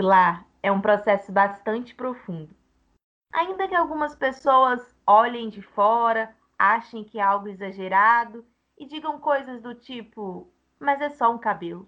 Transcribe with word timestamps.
Capilar 0.00 0.46
é 0.62 0.72
um 0.72 0.80
processo 0.80 1.30
bastante 1.30 1.94
profundo. 1.94 2.48
Ainda 3.32 3.68
que 3.68 3.74
algumas 3.74 4.14
pessoas 4.14 4.80
olhem 5.06 5.50
de 5.50 5.60
fora, 5.60 6.34
achem 6.58 7.04
que 7.04 7.18
é 7.18 7.22
algo 7.22 7.48
exagerado 7.48 8.44
e 8.78 8.86
digam 8.86 9.20
coisas 9.20 9.60
do 9.60 9.74
tipo, 9.74 10.50
mas 10.78 11.00
é 11.02 11.10
só 11.10 11.30
um 11.30 11.38
cabelo. 11.38 11.86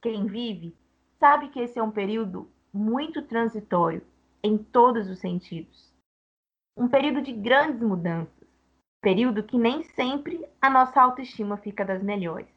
Quem 0.00 0.26
vive 0.26 0.76
sabe 1.18 1.48
que 1.48 1.58
esse 1.58 1.78
é 1.78 1.82
um 1.82 1.90
período 1.90 2.48
muito 2.72 3.22
transitório 3.22 4.06
em 4.42 4.56
todos 4.56 5.08
os 5.08 5.18
sentidos. 5.18 5.92
Um 6.76 6.88
período 6.88 7.20
de 7.22 7.32
grandes 7.32 7.82
mudanças, 7.82 8.48
período 9.02 9.42
que 9.42 9.58
nem 9.58 9.82
sempre 9.82 10.48
a 10.62 10.70
nossa 10.70 11.02
autoestima 11.02 11.56
fica 11.56 11.84
das 11.84 12.02
melhores. 12.02 12.48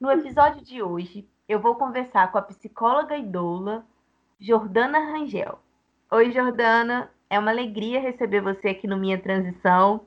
No 0.00 0.10
episódio 0.10 0.64
de 0.64 0.82
hoje, 0.82 1.28
eu 1.48 1.60
vou 1.60 1.74
conversar 1.74 2.32
com 2.32 2.38
a 2.38 2.42
psicóloga 2.42 3.16
e 3.16 3.22
doula 3.22 3.86
Jordana 4.40 4.98
Rangel. 4.98 5.58
Oi, 6.10 6.30
Jordana, 6.30 7.10
é 7.28 7.38
uma 7.38 7.50
alegria 7.50 8.00
receber 8.00 8.40
você 8.40 8.68
aqui 8.68 8.86
no 8.86 8.96
Minha 8.96 9.20
Transição. 9.20 10.06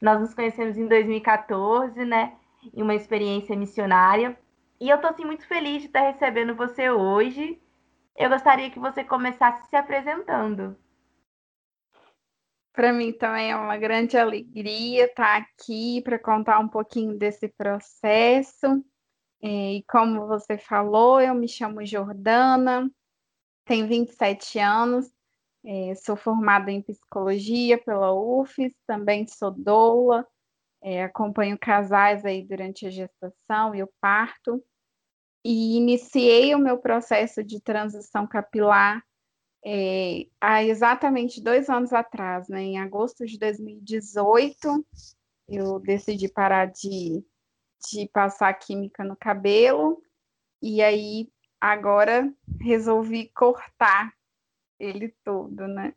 Nós 0.00 0.20
nos 0.20 0.34
conhecemos 0.34 0.78
em 0.78 0.86
2014, 0.86 2.04
né, 2.04 2.34
em 2.72 2.82
uma 2.82 2.94
experiência 2.94 3.56
missionária, 3.56 4.38
e 4.80 4.88
eu 4.88 4.98
tô 4.98 5.08
assim 5.08 5.24
muito 5.24 5.46
feliz 5.46 5.82
de 5.82 5.88
estar 5.88 6.00
recebendo 6.00 6.54
você 6.54 6.88
hoje. 6.88 7.60
Eu 8.16 8.30
gostaria 8.30 8.70
que 8.70 8.78
você 8.78 9.04
começasse 9.04 9.68
se 9.68 9.76
apresentando. 9.76 10.76
Para 12.72 12.92
mim 12.92 13.12
também 13.12 13.50
é 13.50 13.56
uma 13.56 13.76
grande 13.76 14.16
alegria 14.16 15.06
estar 15.06 15.36
aqui 15.36 16.00
para 16.02 16.18
contar 16.18 16.60
um 16.60 16.68
pouquinho 16.68 17.18
desse 17.18 17.48
processo. 17.48 18.84
E 19.42 19.84
como 19.88 20.26
você 20.26 20.58
falou, 20.58 21.20
eu 21.20 21.34
me 21.34 21.48
chamo 21.48 21.84
Jordana, 21.84 22.90
tenho 23.64 23.86
27 23.86 24.58
anos, 24.58 25.10
é, 25.64 25.94
sou 25.94 26.16
formada 26.16 26.70
em 26.70 26.82
psicologia 26.82 27.78
pela 27.78 28.12
UFES, 28.12 28.72
também 28.86 29.26
sou 29.26 29.50
doula, 29.50 30.26
é, 30.82 31.04
acompanho 31.04 31.58
casais 31.58 32.24
aí 32.24 32.42
durante 32.42 32.86
a 32.86 32.90
gestação 32.90 33.74
e 33.74 33.82
o 33.82 33.90
parto, 34.00 34.62
e 35.44 35.76
iniciei 35.76 36.54
o 36.54 36.58
meu 36.58 36.78
processo 36.78 37.42
de 37.42 37.60
transição 37.60 38.26
capilar 38.26 39.02
é, 39.64 40.26
há 40.40 40.64
exatamente 40.64 41.42
dois 41.42 41.68
anos 41.68 41.92
atrás, 41.92 42.48
né, 42.48 42.62
em 42.62 42.78
agosto 42.78 43.26
de 43.26 43.38
2018, 43.38 44.86
eu 45.48 45.78
decidi 45.80 46.28
parar 46.28 46.66
de 46.66 47.22
de 47.88 48.08
passar 48.08 48.52
química 48.54 49.04
no 49.04 49.16
cabelo, 49.16 50.02
e 50.62 50.82
aí 50.82 51.28
agora 51.60 52.32
resolvi 52.60 53.28
cortar 53.34 54.12
ele 54.78 55.14
todo, 55.24 55.66
né? 55.68 55.94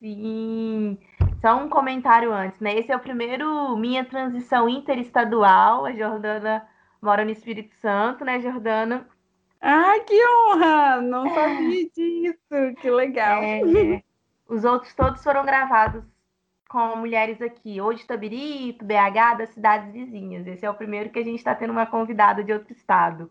Sim. 0.00 0.98
Só 1.40 1.56
um 1.56 1.68
comentário 1.68 2.32
antes, 2.32 2.58
né? 2.60 2.78
Esse 2.78 2.90
é 2.90 2.96
o 2.96 3.00
primeiro 3.00 3.76
minha 3.76 4.04
transição 4.04 4.68
interestadual. 4.68 5.84
A 5.86 5.92
Jordana 5.92 6.68
mora 7.00 7.24
no 7.24 7.30
Espírito 7.30 7.74
Santo, 7.76 8.24
né, 8.24 8.40
Jordana? 8.40 9.08
Ah, 9.60 9.98
que 10.00 10.14
honra! 10.26 11.00
Não 11.00 11.28
sabia 11.32 11.88
disso. 11.90 12.74
Que 12.80 12.90
legal. 12.90 13.42
É, 13.42 14.02
os 14.48 14.64
outros 14.64 14.92
todos 14.94 15.22
foram 15.22 15.44
gravados 15.44 16.04
com 16.72 16.96
mulheres 16.96 17.42
aqui, 17.42 17.78
ou 17.82 17.92
de 17.92 18.06
Tabirito, 18.06 18.82
BH, 18.82 19.36
das 19.36 19.50
cidades 19.50 19.92
vizinhas. 19.92 20.46
Esse 20.46 20.64
é 20.64 20.70
o 20.70 20.74
primeiro 20.74 21.10
que 21.10 21.18
a 21.18 21.22
gente 21.22 21.36
está 21.36 21.54
tendo 21.54 21.70
uma 21.70 21.84
convidada 21.84 22.42
de 22.42 22.50
outro 22.50 22.72
estado. 22.72 23.30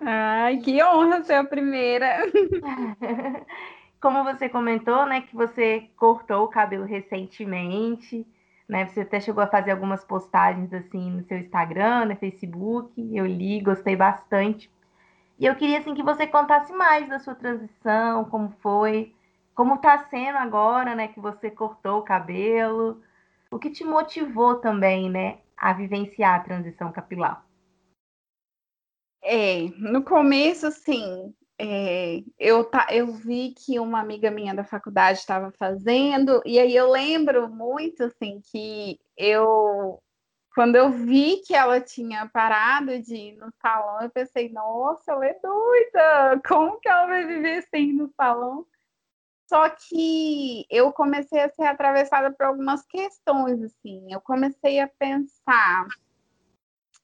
Ai, 0.00 0.58
que 0.58 0.80
honra 0.80 1.24
ser 1.24 1.34
a 1.34 1.44
primeira! 1.44 2.18
Como 4.00 4.22
você 4.22 4.48
comentou, 4.48 5.04
né, 5.04 5.22
que 5.22 5.34
você 5.34 5.90
cortou 5.96 6.44
o 6.44 6.48
cabelo 6.48 6.84
recentemente, 6.84 8.24
né? 8.68 8.86
Você 8.86 9.00
até 9.00 9.18
chegou 9.18 9.42
a 9.42 9.48
fazer 9.48 9.72
algumas 9.72 10.04
postagens 10.04 10.72
assim 10.72 11.10
no 11.10 11.24
seu 11.24 11.38
Instagram, 11.38 12.04
no 12.04 12.16
Facebook. 12.16 12.92
Eu 13.12 13.26
li, 13.26 13.60
gostei 13.60 13.96
bastante. 13.96 14.70
E 15.40 15.46
eu 15.46 15.56
queria 15.56 15.80
assim 15.80 15.92
que 15.92 16.04
você 16.04 16.28
contasse 16.28 16.72
mais 16.72 17.08
da 17.08 17.18
sua 17.18 17.34
transição, 17.34 18.24
como 18.26 18.50
foi, 18.60 19.12
como 19.58 19.74
está 19.74 20.06
sendo 20.08 20.38
agora, 20.38 20.94
né, 20.94 21.08
que 21.08 21.18
você 21.18 21.50
cortou 21.50 21.98
o 21.98 22.04
cabelo? 22.04 23.02
O 23.50 23.58
que 23.58 23.68
te 23.70 23.82
motivou 23.82 24.60
também, 24.60 25.10
né, 25.10 25.40
a 25.56 25.72
vivenciar 25.72 26.36
a 26.36 26.44
transição 26.44 26.92
capilar? 26.92 27.44
É, 29.20 29.62
no 29.76 30.04
começo, 30.04 30.70
sim, 30.70 31.34
é, 31.58 32.22
eu, 32.38 32.62
tá, 32.62 32.86
eu 32.92 33.08
vi 33.08 33.52
que 33.52 33.80
uma 33.80 33.98
amiga 33.98 34.30
minha 34.30 34.54
da 34.54 34.62
faculdade 34.62 35.18
estava 35.18 35.50
fazendo, 35.58 36.40
e 36.46 36.56
aí 36.60 36.76
eu 36.76 36.88
lembro 36.88 37.48
muito, 37.48 38.04
assim, 38.04 38.40
que 38.52 39.00
eu, 39.16 40.00
quando 40.54 40.76
eu 40.76 40.88
vi 40.92 41.38
que 41.44 41.52
ela 41.52 41.80
tinha 41.80 42.28
parado 42.28 43.02
de 43.02 43.16
ir 43.16 43.36
no 43.38 43.52
salão, 43.60 44.02
eu 44.02 44.10
pensei, 44.10 44.50
nossa, 44.50 45.10
ela 45.10 45.26
é 45.26 45.36
doida, 45.42 46.40
como 46.46 46.78
que 46.78 46.88
ela 46.88 47.08
vai 47.08 47.26
viver 47.26 47.66
sem 47.72 47.90
ir 47.90 47.94
no 47.94 48.08
salão? 48.16 48.64
Só 49.48 49.70
que 49.70 50.66
eu 50.68 50.92
comecei 50.92 51.40
a 51.40 51.50
ser 51.50 51.64
atravessada 51.64 52.30
por 52.30 52.44
algumas 52.44 52.84
questões, 52.86 53.62
assim. 53.62 54.12
Eu 54.12 54.20
comecei 54.20 54.78
a 54.78 54.86
pensar, 54.86 55.86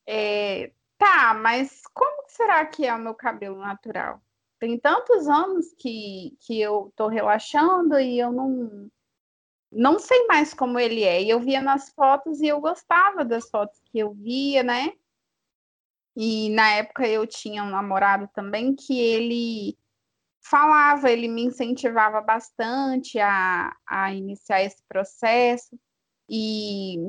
é, 0.07 0.71
tá, 0.99 1.33
mas 1.33 1.83
como 1.95 2.29
será 2.29 2.67
que 2.67 2.85
é 2.85 2.95
o 2.95 2.99
meu 2.99 3.15
cabelo 3.15 3.57
natural? 3.59 4.21
Tem 4.59 4.79
tantos 4.79 5.27
anos 5.27 5.73
que, 5.79 6.37
que 6.41 6.61
eu 6.61 6.93
tô 6.95 7.09
relaxando 7.09 7.99
e 7.99 8.19
eu 8.19 8.31
não, 8.31 8.91
não 9.73 9.99
sei 9.99 10.27
mais 10.27 10.53
como 10.53 10.79
ele 10.79 11.03
é. 11.03 11.23
E 11.23 11.31
eu 11.31 11.41
via 11.41 11.63
nas 11.63 11.91
fotos 11.95 12.43
e 12.43 12.47
eu 12.47 12.61
gostava 12.61 13.25
das 13.25 13.49
fotos 13.49 13.81
que 13.87 13.99
eu 13.99 14.13
via, 14.13 14.63
né? 14.63 14.93
E 16.15 16.51
na 16.51 16.71
época 16.73 17.09
eu 17.09 17.27
tinha 17.27 17.65
um 17.65 17.71
namorado 17.71 18.29
também 18.35 18.75
que 18.75 19.01
ele 19.01 19.79
falava, 20.45 21.11
ele 21.11 21.27
me 21.29 21.45
incentivava 21.45 22.21
bastante 22.21 23.19
a, 23.19 23.75
a 23.89 24.13
iniciar 24.13 24.63
esse 24.63 24.83
processo. 24.89 25.79
E 26.29 27.07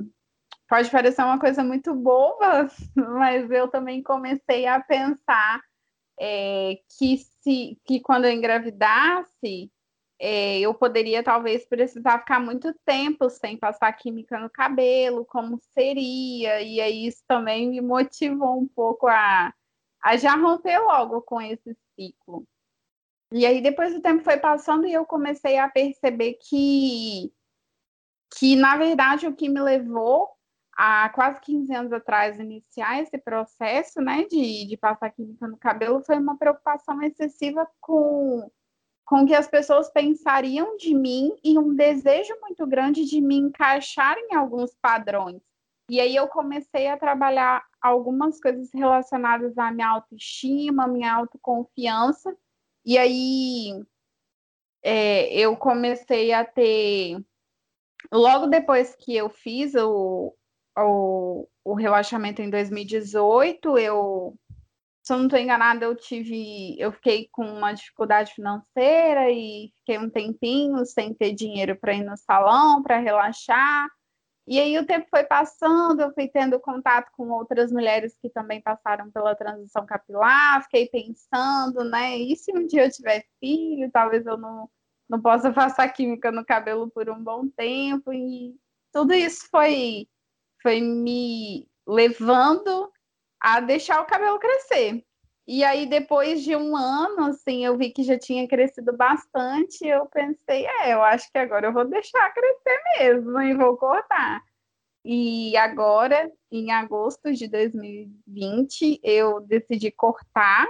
pode 0.68 0.90
parecer 0.90 1.24
uma 1.24 1.40
coisa 1.40 1.64
muito 1.64 1.94
boba, 1.94 2.68
mas 2.96 3.50
eu 3.52 3.68
também 3.68 4.02
comecei 4.02 4.66
a 4.66 4.80
pensar 4.80 5.62
é, 6.20 6.80
que, 6.98 7.18
se, 7.18 7.80
que 7.86 8.00
quando 8.00 8.26
eu 8.26 8.32
engravidasse, 8.32 9.72
é, 10.20 10.60
eu 10.60 10.74
poderia 10.74 11.22
talvez 11.22 11.66
precisar 11.68 12.20
ficar 12.20 12.40
muito 12.40 12.74
tempo 12.86 13.30
sem 13.30 13.58
passar 13.58 13.92
química 13.94 14.40
no 14.40 14.50
cabelo, 14.50 15.26
como 15.26 15.60
seria, 15.74 16.62
e 16.62 16.80
aí 16.80 17.06
isso 17.08 17.22
também 17.28 17.70
me 17.70 17.82
motivou 17.82 18.58
um 18.58 18.68
pouco 18.68 19.08
a, 19.08 19.54
a 20.02 20.18
já 20.18 20.36
romper 20.36 20.80
logo 20.80 21.22
com 21.22 21.42
esse 21.42 21.76
ciclo. 21.96 22.48
E 23.36 23.46
aí 23.46 23.60
depois 23.60 23.94
o 23.94 24.02
tempo 24.02 24.24
foi 24.24 24.38
passando 24.38 24.88
e 24.88 24.94
eu 24.94 25.06
comecei 25.06 25.58
a 25.58 25.68
perceber 25.68 26.38
que, 26.42 27.34
que 28.38 28.56
na 28.56 28.78
verdade, 28.78 29.28
o 29.28 29.36
que 29.36 29.50
me 29.50 29.60
levou 29.60 30.30
há 30.72 31.10
quase 31.10 31.42
15 31.42 31.76
anos 31.76 31.92
atrás 31.92 32.40
iniciar 32.40 33.02
esse 33.02 33.18
processo, 33.18 34.00
né, 34.00 34.24
de, 34.24 34.66
de 34.66 34.78
passar 34.78 35.10
química 35.10 35.50
no 35.50 35.58
cabelo 35.58 36.02
foi 36.06 36.18
uma 36.18 36.38
preocupação 36.38 37.04
excessiva 37.04 37.68
com 37.82 38.50
com 39.04 39.22
o 39.24 39.28
que 39.28 39.36
as 39.36 39.48
pessoas 39.48 39.90
pensariam 39.92 40.78
de 40.78 40.96
mim 40.96 41.36
e 41.44 41.60
um 41.60 41.76
desejo 41.76 42.34
muito 42.42 42.66
grande 42.66 43.06
de 43.06 43.22
me 43.22 43.36
encaixar 43.36 44.18
em 44.18 44.34
alguns 44.34 44.74
padrões. 44.82 45.42
E 45.90 46.00
aí 46.00 46.16
eu 46.16 46.28
comecei 46.28 46.88
a 46.88 46.98
trabalhar 46.98 47.64
algumas 47.80 48.42
coisas 48.42 48.72
relacionadas 48.74 49.56
à 49.60 49.72
minha 49.72 49.90
autoestima, 49.90 50.88
minha 50.88 51.14
autoconfiança, 51.14 52.36
e 52.86 52.98
aí 52.98 53.84
é, 54.84 55.34
eu 55.34 55.56
comecei 55.58 56.32
a 56.32 56.46
ter. 56.46 57.18
Logo 58.12 58.48
depois 58.48 58.96
que 58.96 59.16
eu 59.16 59.30
fiz 59.30 59.74
o, 59.76 60.36
o, 60.78 61.48
o 61.64 61.74
relaxamento 61.74 62.42
em 62.42 62.50
2018, 62.50 63.78
eu 63.80 64.38
se 65.06 65.14
eu 65.14 65.18
não 65.18 65.26
estou 65.26 65.40
enganada, 65.40 65.86
eu 65.86 65.96
tive, 65.96 66.76
eu 66.80 66.92
fiquei 66.92 67.30
com 67.32 67.46
uma 67.46 67.74
dificuldade 67.74 68.34
financeira 68.34 69.30
e 69.30 69.72
fiquei 69.78 70.00
um 70.00 70.10
tempinho 70.10 70.84
sem 70.84 71.14
ter 71.14 71.32
dinheiro 71.32 71.78
para 71.80 71.94
ir 71.94 72.04
no 72.04 72.18
salão, 72.18 72.82
para 72.82 72.98
relaxar. 72.98 73.88
E 74.48 74.60
aí 74.60 74.78
o 74.78 74.86
tempo 74.86 75.08
foi 75.10 75.24
passando, 75.24 76.02
eu 76.02 76.14
fui 76.14 76.28
tendo 76.28 76.60
contato 76.60 77.12
com 77.14 77.30
outras 77.30 77.72
mulheres 77.72 78.16
que 78.22 78.30
também 78.30 78.62
passaram 78.62 79.10
pela 79.10 79.36
transição 79.36 79.86
capilar, 79.88 80.64
fiquei 80.64 80.88
pensando, 80.88 81.84
né? 81.84 82.16
E 82.18 82.36
se 82.36 82.52
um 82.56 82.68
dia 82.68 82.86
eu 82.86 82.92
tiver 82.92 83.26
filho, 83.40 83.90
talvez 83.92 84.26
eu 84.28 84.38
não, 84.38 84.70
não 85.10 85.20
possa 85.20 85.52
passar 85.54 85.90
química 85.90 86.32
no 86.32 86.46
cabelo 86.46 86.90
por 86.92 87.10
um 87.10 87.24
bom 87.24 87.48
tempo. 87.50 88.14
E 88.14 88.56
tudo 88.94 89.14
isso 89.16 89.48
foi, 89.50 90.08
foi 90.62 90.80
me 90.80 91.68
levando 91.88 92.92
a 93.40 93.60
deixar 93.60 94.00
o 94.02 94.06
cabelo 94.06 94.38
crescer. 94.38 95.04
E 95.48 95.64
aí, 95.64 95.86
depois 95.86 96.44
de 96.44 96.56
um 96.56 96.76
ano, 96.76 97.26
assim, 97.26 97.64
eu 97.64 97.78
vi 97.78 97.92
que 97.92 98.04
já 98.04 98.18
tinha 98.18 98.48
crescido 98.48 98.96
bastante. 98.98 99.86
Eu 99.86 100.08
pensei, 100.08 100.66
é, 100.66 100.94
eu 100.94 101.04
acho 101.04 101.32
que 101.32 101.38
agora 101.38 101.68
eu 101.68 101.74
vou 101.74 101.86
deixar 101.86 102.34
crescer 102.34 102.82
mesmo 103.00 103.40
e 103.42 103.54
vou 103.56 103.78
cortar. 103.78 104.42
E 105.04 105.56
agora, 105.58 106.32
em 106.52 106.72
agosto 106.72 107.32
de 107.32 107.48
2020, 107.48 109.00
eu 109.04 109.40
decidi 109.42 109.92
cortar. 109.92 110.68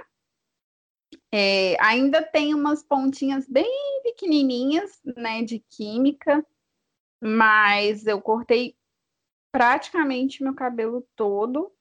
É, 1.31 1.78
ainda 1.81 2.21
tem 2.21 2.54
umas 2.54 2.83
pontinhas 2.83 3.48
bem 3.48 4.01
pequenininhas, 4.04 5.01
né, 5.18 5.42
de 5.42 5.60
química, 5.69 6.45
mas 7.21 8.06
eu 8.06 8.21
cortei 8.21 8.75
praticamente 9.54 10.44
meu 10.44 10.54
cabelo 10.54 11.07
todo. 11.16 11.75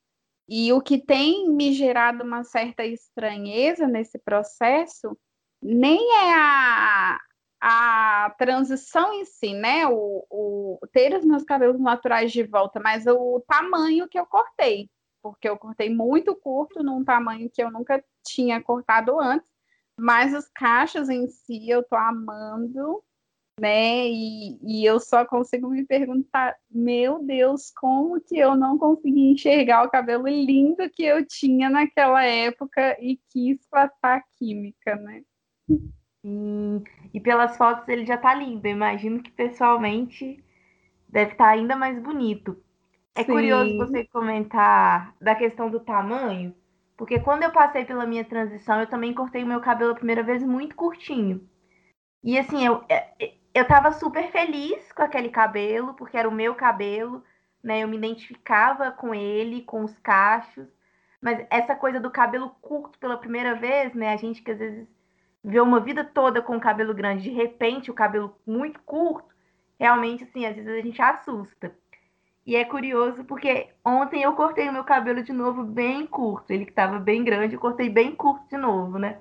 E 0.49 0.73
o 0.73 0.81
que 0.81 0.99
tem 0.99 1.50
me 1.50 1.73
gerado 1.73 2.23
uma 2.23 2.44
certa 2.44 2.85
estranheza 2.85 3.87
nesse 3.87 4.19
processo 4.19 5.17
nem 5.62 5.99
é 5.99 6.35
a, 6.35 7.19
a 7.61 8.35
transição 8.37 9.14
em 9.14 9.25
si, 9.25 9.55
né? 9.55 9.87
O, 9.87 10.26
o, 10.31 10.79
ter 10.93 11.17
os 11.17 11.25
meus 11.25 11.44
cabelos 11.44 11.81
naturais 11.81 12.31
de 12.31 12.43
volta, 12.43 12.79
mas 12.79 13.06
o 13.06 13.43
tamanho 13.49 14.06
que 14.06 14.19
eu 14.19 14.26
cortei, 14.26 14.91
porque 15.23 15.49
eu 15.49 15.56
cortei 15.56 15.88
muito 15.88 16.37
curto, 16.37 16.82
num 16.82 17.02
tamanho 17.02 17.50
que 17.50 17.62
eu 17.62 17.70
nunca 17.70 18.05
tinha 18.23 18.62
cortado 18.62 19.19
antes, 19.19 19.49
mas 19.99 20.35
os 20.35 20.47
cachos 20.49 21.08
em 21.08 21.26
si 21.29 21.70
eu 21.70 21.82
tô 21.82 21.97
amando 21.97 23.02
né? 23.61 24.09
E, 24.09 24.59
e 24.62 24.85
eu 24.85 24.99
só 24.99 25.25
consigo 25.25 25.69
me 25.69 25.85
perguntar, 25.85 26.55
meu 26.71 27.23
Deus, 27.23 27.71
como 27.71 28.21
que 28.21 28.37
eu 28.37 28.56
não 28.56 28.79
consegui 28.79 29.33
enxergar 29.33 29.85
o 29.85 29.91
cabelo 29.91 30.27
lindo 30.29 30.89
que 30.91 31.05
eu 31.05 31.25
tinha 31.27 31.71
naquela 31.71 32.25
época 32.25 32.97
e 33.01 33.19
quis 33.31 33.65
passar 33.69 34.23
química, 34.39 34.97
né? 34.97 35.23
Hum, 36.25 36.83
e 37.12 37.21
pelas 37.21 37.56
fotos 37.56 37.89
ele 37.89 38.05
já 38.05 38.17
tá 38.17 38.35
lindo. 38.35 38.67
Eu 38.67 38.73
imagino 38.73 39.23
que 39.23 39.31
pessoalmente 39.31 40.43
deve 41.09 41.33
estar 41.33 41.45
tá 41.45 41.50
ainda 41.50 41.77
mais 41.77 41.99
bonito. 42.03 42.62
É 43.15 43.23
Sim. 43.23 43.31
curioso 43.31 43.77
você 43.77 44.05
comentar 44.07 45.15
da 45.21 45.35
questão 45.37 45.71
do 45.71 45.79
tamanho, 45.79 46.53
porque 46.97 47.21
quando 47.21 47.45
eu 47.45 47.53
passei 47.53 47.85
pela 47.85 48.07
minha 48.07 48.25
transição, 48.25 48.81
eu 48.81 48.89
também 48.89 49.15
cortei 49.15 49.45
o 49.45 49.47
meu 49.47 49.61
cabelo 49.61 49.93
a 49.93 49.97
primeira 49.97 50.23
vez 50.23 50.43
muito 50.43 50.75
curtinho. 50.75 51.49
E 52.25 52.39
assim, 52.39 52.65
eu, 52.65 52.83
é, 52.89 53.12
é, 53.21 53.35
eu 53.55 53.67
tava 53.67 53.93
super 53.93 54.31
feliz 54.33 54.93
com 54.93 55.03
aquele 55.03 55.29
cabelo, 55.29 55.95
porque 55.95 56.17
era 56.17 56.29
o 56.29 56.33
meu 56.33 56.55
cabelo, 56.55 57.23
né? 57.62 57.83
Eu 57.83 57.89
me 57.89 57.97
identificava 57.97 58.91
com 58.91 59.15
ele, 59.15 59.62
com 59.62 59.85
os 59.85 59.99
cachos. 60.01 60.67
Mas 61.21 61.47
essa 61.51 61.75
coisa 61.77 62.01
do 62.01 62.11
cabelo 62.11 62.51
curto 62.61 62.99
pela 62.99 63.17
primeira 63.17 63.55
vez, 63.55 63.95
né? 63.95 64.12
A 64.12 64.17
gente 64.17 64.43
que 64.43 64.51
às 64.51 64.59
vezes 64.59 64.87
vê 65.43 65.61
uma 65.61 65.81
vida 65.81 66.05
toda 66.05 66.43
com 66.43 66.56
o 66.56 66.61
cabelo 66.61 66.95
grande, 66.95 67.25
de 67.25 67.31
repente 67.31 67.91
o 67.91 67.95
cabelo 67.95 68.37
muito 68.47 68.81
curto, 68.81 69.35
realmente, 69.79 70.25
assim, 70.25 70.47
às 70.47 70.57
vezes 70.57 70.71
a 70.71 70.81
gente 70.81 71.00
assusta. 71.00 71.73
E 72.47 72.57
é 72.57 72.65
curioso 72.65 73.25
porque 73.25 73.69
ontem 73.85 74.23
eu 74.23 74.35
cortei 74.35 74.69
o 74.69 74.73
meu 74.73 74.85
cabelo 74.85 75.23
de 75.23 75.33
novo 75.33 75.62
bem 75.65 76.07
curto. 76.07 76.50
Ele 76.50 76.65
que 76.65 76.73
estava 76.73 76.99
bem 76.99 77.25
grande, 77.25 77.55
eu 77.55 77.61
cortei 77.61 77.89
bem 77.89 78.15
curto 78.15 78.47
de 78.49 78.57
novo, 78.57 78.99
né? 78.99 79.19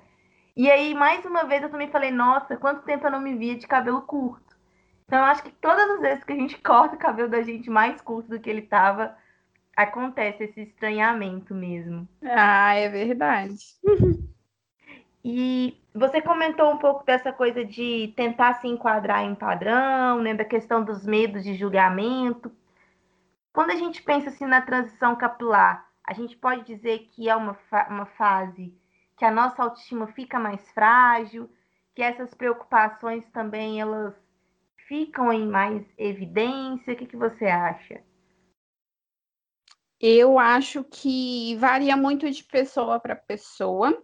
E 0.56 0.70
aí, 0.70 0.94
mais 0.94 1.24
uma 1.24 1.44
vez, 1.44 1.62
eu 1.62 1.70
também 1.70 1.90
falei, 1.90 2.12
nossa, 2.12 2.56
quanto 2.56 2.84
tempo 2.84 3.06
eu 3.06 3.10
não 3.10 3.20
me 3.20 3.34
via 3.34 3.56
de 3.56 3.66
cabelo 3.66 4.02
curto. 4.02 4.56
Então, 5.04 5.18
eu 5.18 5.24
acho 5.24 5.42
que 5.42 5.50
todas 5.50 5.90
as 5.90 6.00
vezes 6.00 6.24
que 6.24 6.32
a 6.32 6.36
gente 6.36 6.58
corta 6.62 6.94
o 6.94 6.98
cabelo 6.98 7.28
da 7.28 7.42
gente 7.42 7.68
mais 7.68 8.00
curto 8.00 8.30
do 8.30 8.40
que 8.40 8.48
ele 8.48 8.62
tava, 8.62 9.16
acontece 9.76 10.44
esse 10.44 10.62
estranhamento 10.62 11.54
mesmo. 11.54 12.08
Ah, 12.22 12.74
é 12.74 12.88
verdade. 12.88 13.56
e 15.24 15.76
você 15.92 16.22
comentou 16.22 16.72
um 16.72 16.78
pouco 16.78 17.04
dessa 17.04 17.32
coisa 17.32 17.64
de 17.64 18.12
tentar 18.16 18.54
se 18.54 18.68
enquadrar 18.68 19.24
em 19.24 19.34
padrão, 19.34 20.22
né, 20.22 20.34
da 20.34 20.44
questão 20.44 20.84
dos 20.84 21.04
medos 21.04 21.42
de 21.42 21.54
julgamento. 21.54 22.52
Quando 23.52 23.70
a 23.70 23.76
gente 23.76 24.02
pensa 24.02 24.28
assim 24.28 24.46
na 24.46 24.60
transição 24.60 25.16
capilar, 25.16 25.88
a 26.06 26.12
gente 26.12 26.36
pode 26.36 26.64
dizer 26.64 27.08
que 27.10 27.28
é 27.28 27.34
uma, 27.34 27.54
fa 27.54 27.88
uma 27.88 28.06
fase 28.06 28.72
que 29.16 29.24
a 29.24 29.30
nossa 29.30 29.62
autoestima 29.62 30.06
fica 30.08 30.38
mais 30.38 30.60
frágil, 30.72 31.50
que 31.94 32.02
essas 32.02 32.34
preocupações 32.34 33.24
também 33.30 33.80
elas 33.80 34.14
ficam 34.88 35.32
em 35.32 35.46
mais 35.46 35.86
evidência. 35.96 36.92
O 36.92 36.96
que, 36.96 37.06
que 37.06 37.16
você 37.16 37.46
acha? 37.46 38.02
Eu 40.00 40.38
acho 40.38 40.84
que 40.84 41.56
varia 41.56 41.96
muito 41.96 42.30
de 42.30 42.44
pessoa 42.44 43.00
para 43.00 43.16
pessoa 43.16 44.02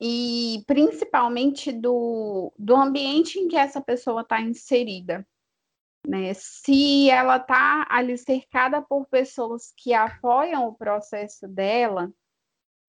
e 0.00 0.62
principalmente 0.66 1.72
do, 1.72 2.52
do 2.58 2.74
ambiente 2.74 3.38
em 3.38 3.48
que 3.48 3.56
essa 3.56 3.80
pessoa 3.80 4.22
está 4.22 4.40
inserida. 4.40 5.26
Né? 6.06 6.32
Se 6.34 7.10
ela 7.10 7.36
está 7.36 7.86
ali 7.88 8.16
cercada 8.16 8.80
por 8.82 9.06
pessoas 9.06 9.72
que 9.76 9.92
apoiam 9.92 10.66
o 10.66 10.74
processo 10.74 11.46
dela, 11.46 12.12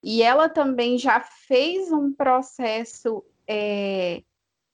e 0.04 0.24
ela 0.24 0.50
também 0.50 0.98
já 0.98 1.20
fez 1.22 1.92
um 1.92 2.12
processo 2.12 3.24
é, 3.48 4.24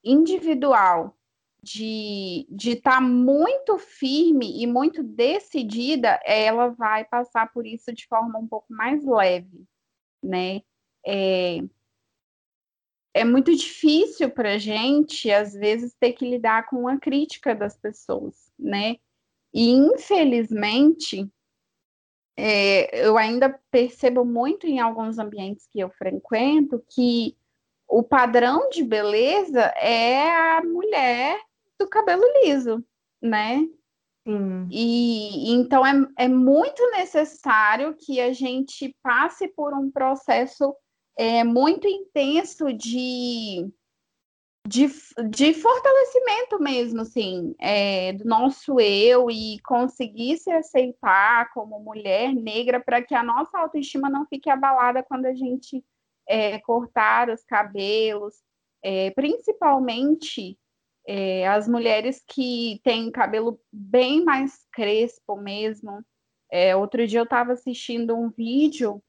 individual 0.04 1.18
de 1.62 2.48
estar 2.60 2.96
tá 2.96 3.02
muito 3.02 3.78
firme 3.78 4.62
e 4.62 4.66
muito 4.66 5.04
decidida, 5.04 6.20
ela 6.24 6.70
vai 6.70 7.04
passar 7.04 7.52
por 7.52 7.66
isso 7.66 7.92
de 7.92 8.08
forma 8.08 8.40
um 8.40 8.48
pouco 8.48 8.68
mais 8.70 9.04
leve, 9.04 9.66
né? 10.24 10.62
É, 11.06 11.60
é 13.14 13.26
muito 13.26 13.54
difícil 13.54 14.30
para 14.30 14.54
a 14.54 14.58
gente, 14.58 15.30
às 15.32 15.54
vezes, 15.54 15.94
ter 15.96 16.14
que 16.14 16.30
lidar 16.30 16.68
com 16.68 16.88
a 16.88 16.98
crítica 16.98 17.54
das 17.54 17.76
pessoas, 17.76 18.52
né? 18.58 18.98
E, 19.54 19.72
infelizmente, 19.72 21.28
é, 22.38 23.08
eu 23.08 23.18
ainda 23.18 23.60
percebo 23.72 24.24
muito 24.24 24.68
em 24.68 24.80
alguns 24.80 25.18
ambientes 25.18 25.68
que 25.72 25.80
eu 25.80 25.90
frequento 25.90 26.84
que 26.90 27.36
o 27.88 28.04
padrão 28.04 28.70
de 28.70 28.84
beleza 28.84 29.62
é 29.76 30.30
a 30.30 30.62
mulher 30.64 31.40
do 31.80 31.88
cabelo 31.88 32.24
liso, 32.44 32.84
né? 33.20 33.68
Sim. 34.28 34.68
E 34.70 35.52
então 35.52 35.86
é, 35.86 35.94
é 36.18 36.28
muito 36.28 36.86
necessário 36.92 37.96
que 37.96 38.20
a 38.22 38.32
gente 38.34 38.96
passe 39.02 39.48
por 39.48 39.74
um 39.74 39.90
processo 39.90 40.76
é, 41.18 41.44
muito 41.44 41.88
intenso 41.88 42.72
de 42.72 43.68
de, 44.68 44.88
de 45.30 45.54
fortalecimento 45.54 46.60
mesmo, 46.60 47.02
assim, 47.02 47.56
é, 47.58 48.12
do 48.12 48.26
nosso 48.26 48.80
eu 48.82 49.32
e 49.32 49.60
conseguir 49.62 50.38
se 50.38 50.52
aceitar 50.52 51.50
como 51.54 51.80
mulher 51.80 52.34
negra 52.34 52.78
para 52.78 53.02
que 53.02 53.16
a 53.16 53.24
nossa 53.24 53.58
autoestima 53.58 54.10
não 54.10 54.26
fique 54.28 54.50
abalada 54.50 55.02
quando 55.02 55.26
a 55.26 55.34
gente 55.34 55.82
é, 56.28 56.60
cortar 56.60 57.30
os 57.30 57.44
cabelos, 57.46 58.36
é, 58.84 59.10
principalmente 59.12 60.60
é, 61.08 61.48
as 61.48 61.66
mulheres 61.66 62.22
que 62.28 62.82
têm 62.84 63.10
cabelo 63.10 63.58
bem 63.72 64.26
mais 64.26 64.66
crespo 64.74 65.38
mesmo. 65.38 66.04
É, 66.52 66.76
outro 66.76 67.08
dia 67.08 67.22
eu 67.22 67.24
estava 67.24 67.54
assistindo 67.54 68.18
um 68.18 68.30
vídeo 68.30 69.02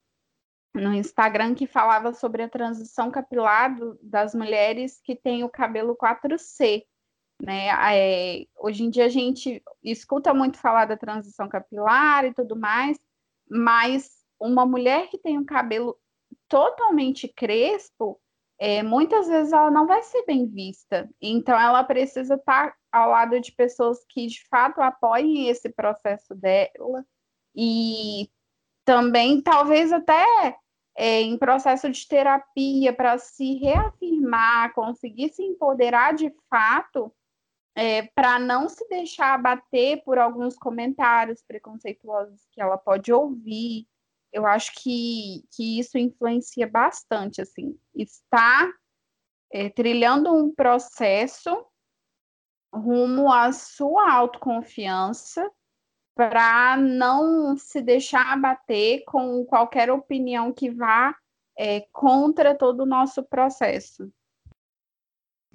no 0.75 0.95
Instagram 0.95 1.55
que 1.55 1.67
falava 1.67 2.13
sobre 2.13 2.43
a 2.43 2.49
transição 2.49 3.11
capilar 3.11 3.75
do, 3.75 3.99
das 4.03 4.35
mulheres 4.35 5.01
que 5.03 5.17
têm 5.17 5.45
o 5.45 5.49
cabelo 5.49 5.97
4C. 5.97 6.85
Né? 7.41 7.69
É, 7.95 8.47
hoje 8.57 8.85
em 8.85 8.91
dia 8.91 9.07
a 9.07 9.11
gente 9.11 9.63
escuta 9.83 10.35
muito 10.35 10.59
falar 10.59 10.87
da 10.87 10.97
transição 10.97 11.49
capilar 11.49 12.25
e 12.25 12.35
tudo 12.35 12.57
mais, 12.57 12.99
mas 13.49 14.11
uma 14.41 14.67
mulher 14.67 15.09
que 15.09 15.19
tem 15.19 15.39
um 15.39 15.45
cabelo 15.45 15.97
totalmente 16.49 17.29
crespo, 17.29 18.21
é, 18.59 18.83
muitas 18.83 19.29
vezes 19.29 19.53
ela 19.53 19.71
não 19.71 19.87
vai 19.87 20.03
ser 20.03 20.25
bem 20.27 20.47
vista. 20.47 21.09
Então 21.21 21.59
ela 21.59 21.85
precisa 21.85 22.35
estar 22.35 22.75
ao 22.91 23.11
lado 23.11 23.41
de 23.41 23.53
pessoas 23.53 24.05
que 24.09 24.27
de 24.27 24.47
fato 24.49 24.81
apoiem 24.81 25.49
esse 25.49 25.69
processo 25.69 26.35
dela 26.35 27.05
e 27.55 28.29
também 28.89 29.43
talvez 29.43 29.93
até 29.93 30.57
é, 30.97 31.21
em 31.21 31.37
processo 31.37 31.91
de 31.91 32.09
terapia 32.09 32.91
para 32.91 33.19
se 33.19 33.57
reafirmar, 33.59 34.73
conseguir 34.73 35.29
se 35.29 35.43
empoderar 35.43 36.15
de 36.15 36.35
fato, 36.49 37.15
é, 37.77 38.05
para 38.15 38.39
não 38.39 38.67
se 38.67 38.89
deixar 38.89 39.35
abater 39.35 40.03
por 40.05 40.19
alguns 40.19 40.57
comentários 40.57 41.43
preconceituosos 41.47 42.41
que 42.51 42.63
ela 42.63 42.79
pode 42.79 43.13
ouvir. 43.13 43.87
Eu 44.33 44.47
acho 44.47 44.73
que, 44.83 45.45
que 45.55 45.79
isso 45.79 45.99
influencia 45.99 46.67
bastante, 46.67 47.43
assim, 47.43 47.79
está 47.95 48.73
é, 49.53 49.69
trilhando 49.69 50.35
um 50.35 50.51
processo 50.51 51.63
rumo 52.73 53.31
à 53.31 53.53
sua 53.53 54.11
autoconfiança 54.11 55.47
para 56.19 56.77
não 56.77 57.57
se 57.57 57.81
deixar 57.81 58.33
abater 58.33 59.05
com 59.07 59.45
qualquer 59.45 59.89
opinião 59.89 60.53
que 60.53 60.69
vá 60.69 61.15
é, 61.57 61.83
contra 61.93 62.57
todo 62.57 62.81
o 62.81 62.87
nosso 62.87 63.23
processo. 63.23 64.11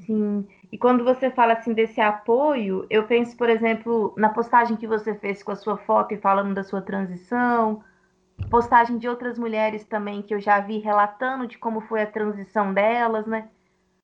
Sim, 0.05 0.47
e 0.71 0.77
quando 0.77 1.03
você 1.03 1.29
fala 1.29 1.51
assim 1.51 1.73
desse 1.73 1.99
apoio, 1.99 2.87
eu 2.89 3.05
penso, 3.05 3.35
por 3.35 3.49
exemplo, 3.49 4.13
na 4.17 4.29
postagem 4.29 4.77
que 4.77 4.87
você 4.87 5.13
fez 5.15 5.43
com 5.43 5.51
a 5.51 5.55
sua 5.57 5.75
foto 5.75 6.13
e 6.13 6.17
falando 6.17 6.53
da 6.53 6.63
sua 6.63 6.81
transição, 6.81 7.83
postagem 8.49 8.97
de 8.97 9.09
outras 9.09 9.37
mulheres 9.37 9.83
também 9.83 10.21
que 10.21 10.33
eu 10.33 10.39
já 10.39 10.61
vi 10.61 10.77
relatando 10.77 11.45
de 11.45 11.57
como 11.57 11.81
foi 11.81 12.03
a 12.03 12.09
transição 12.09 12.73
delas, 12.73 13.27
né? 13.27 13.49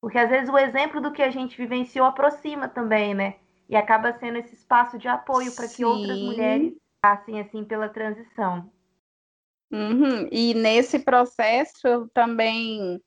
Porque 0.01 0.17
às 0.17 0.29
vezes 0.29 0.49
o 0.49 0.57
exemplo 0.57 0.99
do 0.99 1.13
que 1.13 1.21
a 1.21 1.31
gente 1.31 1.55
vivenciou 1.55 2.05
aproxima 2.05 2.67
também, 2.67 3.13
né? 3.13 3.35
E 3.69 3.75
acaba 3.75 4.17
sendo 4.19 4.39
esse 4.39 4.55
espaço 4.55 4.97
de 4.97 5.07
apoio 5.07 5.55
para 5.55 5.67
que 5.67 5.85
outras 5.85 6.19
mulheres 6.19 6.73
passem 7.01 7.39
assim 7.39 7.63
pela 7.63 7.87
transição. 7.87 8.71
Uhum. 9.71 10.27
E 10.31 10.55
nesse 10.55 10.99
processo 10.99 11.87
eu 11.87 12.09
também 12.09 12.99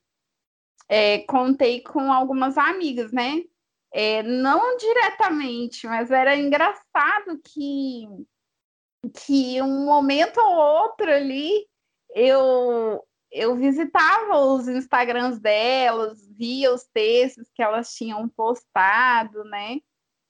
é, 0.88 1.18
contei 1.20 1.82
com 1.82 2.12
algumas 2.12 2.56
amigas, 2.56 3.12
né? 3.12 3.42
É, 3.92 4.22
não 4.22 4.76
diretamente, 4.76 5.86
mas 5.86 6.10
era 6.10 6.36
engraçado 6.36 7.40
que 7.44 8.06
que 9.26 9.60
um 9.60 9.84
momento 9.84 10.38
ou 10.38 10.54
outro 10.54 11.10
ali 11.10 11.66
eu 12.14 13.04
eu 13.32 13.56
visitava 13.56 14.38
os 14.38 14.68
Instagrams 14.68 15.40
delas, 15.40 16.20
via 16.36 16.72
os 16.72 16.84
textos 16.84 17.50
que 17.54 17.62
elas 17.62 17.92
tinham 17.94 18.28
postado, 18.28 19.42
né? 19.44 19.80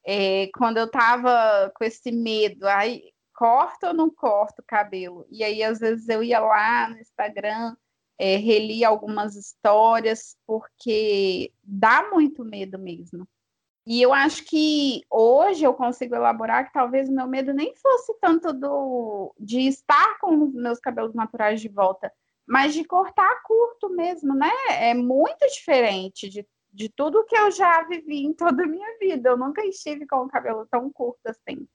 É, 0.05 0.49
quando 0.57 0.79
eu 0.79 0.91
tava 0.91 1.73
com 1.77 1.85
esse 1.85 2.11
medo, 2.11 2.67
aí 2.67 3.13
corta 3.35 3.89
ou 3.89 3.95
não 3.95 4.11
corta 4.11 4.63
o 4.63 4.67
cabelo? 4.67 5.27
E 5.31 5.43
aí, 5.45 5.63
às 5.63 5.79
vezes, 5.79 6.09
eu 6.09 6.23
ia 6.23 6.41
lá 6.41 6.89
no 6.89 6.99
Instagram, 6.99 7.77
é, 8.19 8.85
algumas 8.85 9.37
histórias, 9.37 10.37
porque 10.47 11.53
dá 11.63 12.11
muito 12.11 12.45
medo 12.45 12.79
mesmo. 12.79 13.27
E 13.87 14.01
eu 14.01 14.13
acho 14.13 14.45
que 14.45 15.03
hoje 15.11 15.65
eu 15.65 15.75
consigo 15.75 16.15
elaborar 16.15 16.67
que 16.67 16.73
talvez 16.73 17.09
o 17.09 17.13
meu 17.13 17.27
medo 17.27 17.53
nem 17.53 17.75
fosse 17.75 18.15
tanto 18.21 18.53
do 18.53 19.35
de 19.39 19.63
estar 19.63 20.19
com 20.21 20.45
os 20.45 20.55
meus 20.55 20.79
cabelos 20.79 21.15
naturais 21.15 21.61
de 21.61 21.69
volta, 21.69 22.13
mas 22.47 22.75
de 22.75 22.85
cortar 22.85 23.43
curto 23.43 23.91
mesmo, 23.91 24.35
né? 24.35 24.51
É 24.71 24.95
muito 24.95 25.45
diferente 25.49 26.29
de, 26.29 26.47
de 26.73 26.89
tudo 26.89 27.25
que 27.25 27.37
eu 27.37 27.51
já 27.51 27.83
vivi 27.85 28.25
em 28.25 28.33
toda 28.33 28.63
a 28.63 28.67
minha 28.67 28.99
vida. 28.99 29.31
Eu 29.31 29.37
nunca 29.37 29.65
estive 29.67 30.07
com 30.07 30.17
o 30.17 30.29
cabelo 30.29 30.67
tão 30.71 30.91
curto 30.91 31.21
assim. 31.27 31.67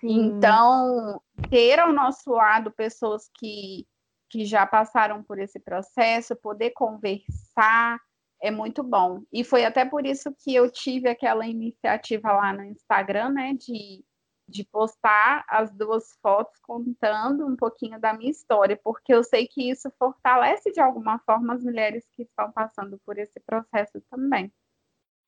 Sim. 0.00 0.26
Então, 0.26 1.20
ter 1.48 1.78
ao 1.78 1.92
nosso 1.92 2.30
lado 2.30 2.72
pessoas 2.72 3.30
que, 3.38 3.86
que 4.28 4.44
já 4.44 4.66
passaram 4.66 5.22
por 5.22 5.38
esse 5.38 5.60
processo, 5.60 6.36
poder 6.36 6.72
conversar, 6.72 7.98
é 8.42 8.50
muito 8.50 8.82
bom. 8.82 9.22
E 9.32 9.44
foi 9.44 9.64
até 9.64 9.84
por 9.84 10.04
isso 10.04 10.34
que 10.40 10.54
eu 10.54 10.70
tive 10.70 11.08
aquela 11.08 11.46
iniciativa 11.46 12.32
lá 12.32 12.52
no 12.52 12.64
Instagram, 12.64 13.30
né, 13.30 13.54
de, 13.54 14.04
de 14.48 14.64
postar 14.64 15.44
as 15.48 15.70
duas 15.72 16.16
fotos 16.22 16.58
contando 16.60 17.46
um 17.46 17.56
pouquinho 17.56 17.98
da 17.98 18.12
minha 18.12 18.30
história, 18.30 18.78
porque 18.82 19.14
eu 19.14 19.24
sei 19.24 19.46
que 19.46 19.70
isso 19.70 19.90
fortalece 19.98 20.70
de 20.72 20.80
alguma 20.80 21.18
forma 21.20 21.54
as 21.54 21.62
mulheres 21.62 22.04
que 22.12 22.22
estão 22.22 22.52
passando 22.52 22.98
por 23.04 23.18
esse 23.18 23.40
processo 23.40 24.00
também. 24.10 24.52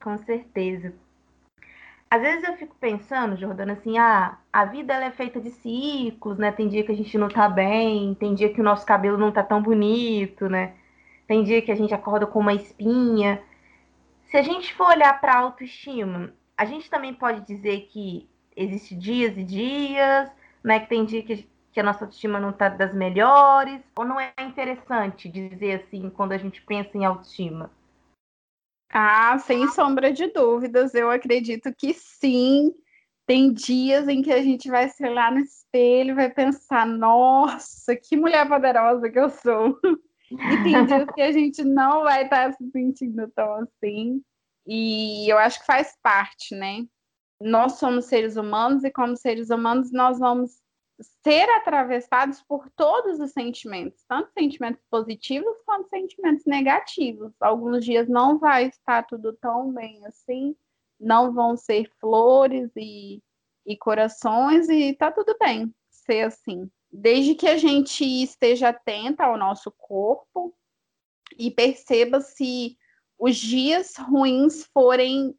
Com 0.02 0.16
certeza. 0.18 0.94
Às 2.08 2.22
vezes 2.22 2.48
eu 2.48 2.56
fico 2.56 2.76
pensando, 2.76 3.36
Jordana, 3.36 3.72
assim, 3.72 3.98
ah, 3.98 4.38
a 4.52 4.64
vida 4.64 4.94
ela 4.94 5.06
é 5.06 5.10
feita 5.10 5.40
de 5.40 5.50
ciclos, 5.50 6.38
né? 6.38 6.52
Tem 6.52 6.68
dia 6.68 6.84
que 6.84 6.92
a 6.92 6.96
gente 6.96 7.18
não 7.18 7.28
tá 7.28 7.48
bem, 7.48 8.14
tem 8.14 8.34
dia 8.34 8.52
que 8.52 8.60
o 8.60 8.64
nosso 8.64 8.86
cabelo 8.86 9.18
não 9.18 9.32
tá 9.32 9.42
tão 9.42 9.60
bonito, 9.60 10.48
né? 10.48 10.76
tem 11.26 11.42
dia 11.42 11.60
que 11.60 11.72
a 11.72 11.74
gente 11.74 11.92
acorda 11.92 12.26
com 12.26 12.38
uma 12.38 12.54
espinha. 12.54 13.42
Se 14.26 14.36
a 14.36 14.42
gente 14.42 14.72
for 14.74 14.88
olhar 14.88 15.20
para 15.20 15.34
a 15.34 15.38
autoestima, 15.38 16.32
a 16.56 16.64
gente 16.64 16.88
também 16.88 17.12
pode 17.12 17.40
dizer 17.46 17.88
que 17.90 18.28
existe 18.56 18.94
dias 18.94 19.36
e 19.36 19.44
dias, 19.44 20.30
né? 20.64 20.80
Que 20.80 20.88
tem 20.88 21.04
dia 21.04 21.22
que, 21.22 21.48
que 21.72 21.78
a 21.78 21.82
nossa 21.82 22.04
autoestima 22.04 22.40
não 22.40 22.50
está 22.50 22.68
das 22.68 22.94
melhores, 22.94 23.80
ou 23.94 24.04
não 24.04 24.18
é 24.18 24.32
interessante 24.40 25.28
dizer 25.28 25.82
assim 25.82 26.08
quando 26.08 26.32
a 26.32 26.38
gente 26.38 26.62
pensa 26.62 26.96
em 26.96 27.04
autoestima? 27.04 27.70
Ah, 28.90 29.38
sem 29.38 29.68
sombra 29.68 30.12
de 30.12 30.28
dúvidas, 30.28 30.94
eu 30.94 31.10
acredito 31.10 31.74
que 31.76 31.92
sim. 31.92 32.72
Tem 33.26 33.52
dias 33.52 34.06
em 34.06 34.22
que 34.22 34.32
a 34.32 34.40
gente 34.40 34.70
vai 34.70 34.88
se 34.88 35.04
olhar 35.04 35.32
no 35.32 35.40
espelho 35.40 36.14
vai 36.14 36.30
pensar: 36.30 36.86
nossa, 36.86 37.96
que 37.96 38.16
mulher 38.16 38.48
poderosa 38.48 39.10
que 39.10 39.18
eu 39.18 39.28
sou. 39.28 39.78
E 40.30 40.62
tem 40.62 40.86
dias 40.86 41.08
que 41.14 41.20
a 41.20 41.32
gente 41.32 41.62
não 41.64 42.04
vai 42.04 42.24
estar 42.24 42.52
se 42.52 42.70
sentindo 42.70 43.28
tão 43.34 43.54
assim. 43.54 44.22
E 44.66 45.30
eu 45.30 45.38
acho 45.38 45.60
que 45.60 45.66
faz 45.66 45.96
parte, 46.02 46.54
né? 46.54 46.84
Nós 47.40 47.74
somos 47.74 48.06
seres 48.06 48.36
humanos 48.36 48.84
e, 48.84 48.90
como 48.90 49.16
seres 49.16 49.50
humanos, 49.50 49.92
nós 49.92 50.18
vamos 50.18 50.62
ser 51.22 51.48
atravessados 51.50 52.42
por 52.42 52.70
todos 52.70 53.20
os 53.20 53.32
sentimentos, 53.32 54.02
tanto 54.08 54.32
sentimentos 54.32 54.82
positivos 54.90 55.54
quanto 55.66 55.90
sentimentos 55.90 56.46
negativos. 56.46 57.32
Alguns 57.40 57.84
dias 57.84 58.08
não 58.08 58.38
vai 58.38 58.66
estar 58.68 59.02
tudo 59.06 59.34
tão 59.34 59.70
bem 59.72 60.04
assim, 60.06 60.56
não 60.98 61.32
vão 61.34 61.56
ser 61.56 61.90
flores 62.00 62.70
e, 62.74 63.22
e 63.66 63.76
corações, 63.76 64.70
e 64.70 64.94
tá 64.94 65.12
tudo 65.12 65.36
bem 65.38 65.74
ser 65.90 66.22
assim 66.22 66.70
desde 66.90 67.34
que 67.34 67.46
a 67.46 67.58
gente 67.58 68.04
esteja 68.04 68.70
atenta 68.70 69.24
ao 69.24 69.36
nosso 69.36 69.70
corpo 69.72 70.54
e 71.38 71.50
perceba 71.50 72.20
se 72.20 72.76
os 73.18 73.36
dias 73.36 73.96
ruins 73.96 74.64
forem 74.72 75.36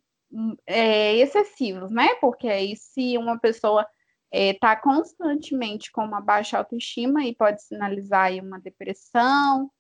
é, 0.66 1.16
excessivos, 1.18 1.92
né? 1.92 2.16
Porque 2.16 2.48
aí, 2.48 2.76
se 2.76 3.18
uma 3.18 3.40
pessoa 3.40 3.86
está 4.32 4.72
é, 4.72 4.76
constantemente 4.76 5.92
com 5.92 6.04
uma 6.04 6.22
baixa 6.22 6.58
autoestima 6.58 7.26
e 7.26 7.36
pode 7.36 7.64
sinalizar 7.64 8.26
aí 8.26 8.42
uma 8.42 8.60
depressão, 8.60 9.72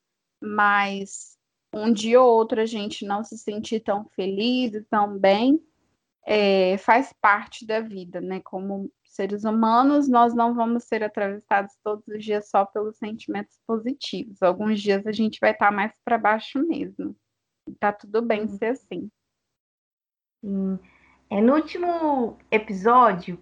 mas 0.42 1.38
um 1.74 1.92
dia 1.92 2.22
ou 2.22 2.34
outro 2.34 2.62
a 2.62 2.66
gente 2.66 3.06
não 3.06 3.24
se 3.24 3.38
sentir 3.38 3.82
tão 3.82 4.06
feliz 4.16 4.74
e 4.74 4.84
tão 4.84 5.18
bem, 5.18 5.62
é, 6.26 6.78
faz 6.78 7.14
parte 7.22 7.66
da 7.66 7.80
vida, 7.80 8.22
né? 8.22 8.42
Como 8.42 8.92
seres 9.06 9.44
humanos, 9.44 10.08
nós 10.08 10.34
não 10.34 10.54
vamos 10.54 10.84
ser 10.84 11.04
atravessados 11.04 11.74
todos 11.84 12.08
os 12.08 12.24
dias 12.24 12.50
só 12.50 12.66
pelos 12.66 12.98
sentimentos 12.98 13.58
positivos. 13.66 14.42
Alguns 14.42 14.82
dias 14.82 15.06
a 15.08 15.12
gente 15.12 15.40
vai 15.40 15.52
estar 15.52 15.72
mais 15.72 15.92
para 16.06 16.18
baixo 16.18 16.60
mesmo. 16.60 17.16
Tá 17.80 17.92
tudo 17.92 18.22
bem 18.22 18.44
hum. 18.44 18.48
ser 18.48 18.68
assim. 18.68 19.10
Sim. 20.42 20.80
É, 21.30 21.42
no 21.42 21.56
último 21.56 22.38
episódio, 22.50 23.40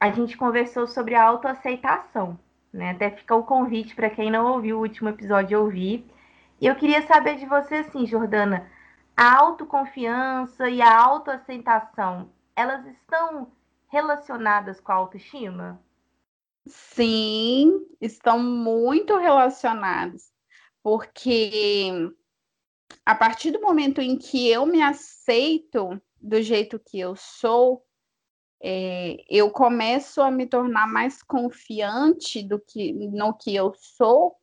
a 0.00 0.10
gente 0.10 0.36
conversou 0.36 0.86
sobre 0.86 1.14
a 1.14 1.24
autoaceitação. 1.24 2.38
Né? 2.72 2.90
Até 2.90 3.10
fica 3.10 3.34
o 3.34 3.44
convite 3.44 3.94
para 3.94 4.10
quem 4.10 4.30
não 4.30 4.52
ouviu 4.52 4.78
o 4.78 4.82
último 4.82 5.08
episódio 5.10 5.60
ouvir. 5.60 6.06
E 6.60 6.66
eu 6.66 6.74
queria 6.74 7.06
saber 7.06 7.36
de 7.36 7.44
você, 7.44 7.76
assim, 7.76 8.06
Jordana, 8.06 8.70
a 9.16 9.36
autoconfiança 9.38 10.68
e 10.68 10.80
a 10.80 10.96
autoaceitação, 10.96 12.30
elas 12.56 12.86
estão 12.86 13.52
relacionadas 13.88 14.80
com 14.80 14.90
a 14.90 14.94
autoestima? 14.94 15.82
Sim, 16.66 17.86
estão 18.00 18.38
muito 18.38 19.16
relacionadas, 19.18 20.32
porque 20.82 21.90
a 23.04 23.14
partir 23.14 23.50
do 23.50 23.60
momento 23.60 24.00
em 24.00 24.16
que 24.16 24.48
eu 24.48 24.64
me 24.64 24.80
aceito 24.80 26.00
do 26.22 26.40
jeito 26.40 26.78
que 26.78 27.00
eu 27.00 27.16
sou, 27.16 27.84
é, 28.62 29.16
eu 29.28 29.50
começo 29.50 30.22
a 30.22 30.30
me 30.30 30.46
tornar 30.46 30.86
mais 30.86 31.22
confiante 31.22 32.42
do 32.42 32.60
que 32.60 32.92
no 32.92 33.34
que 33.34 33.54
eu 33.54 33.74
sou, 33.76 34.36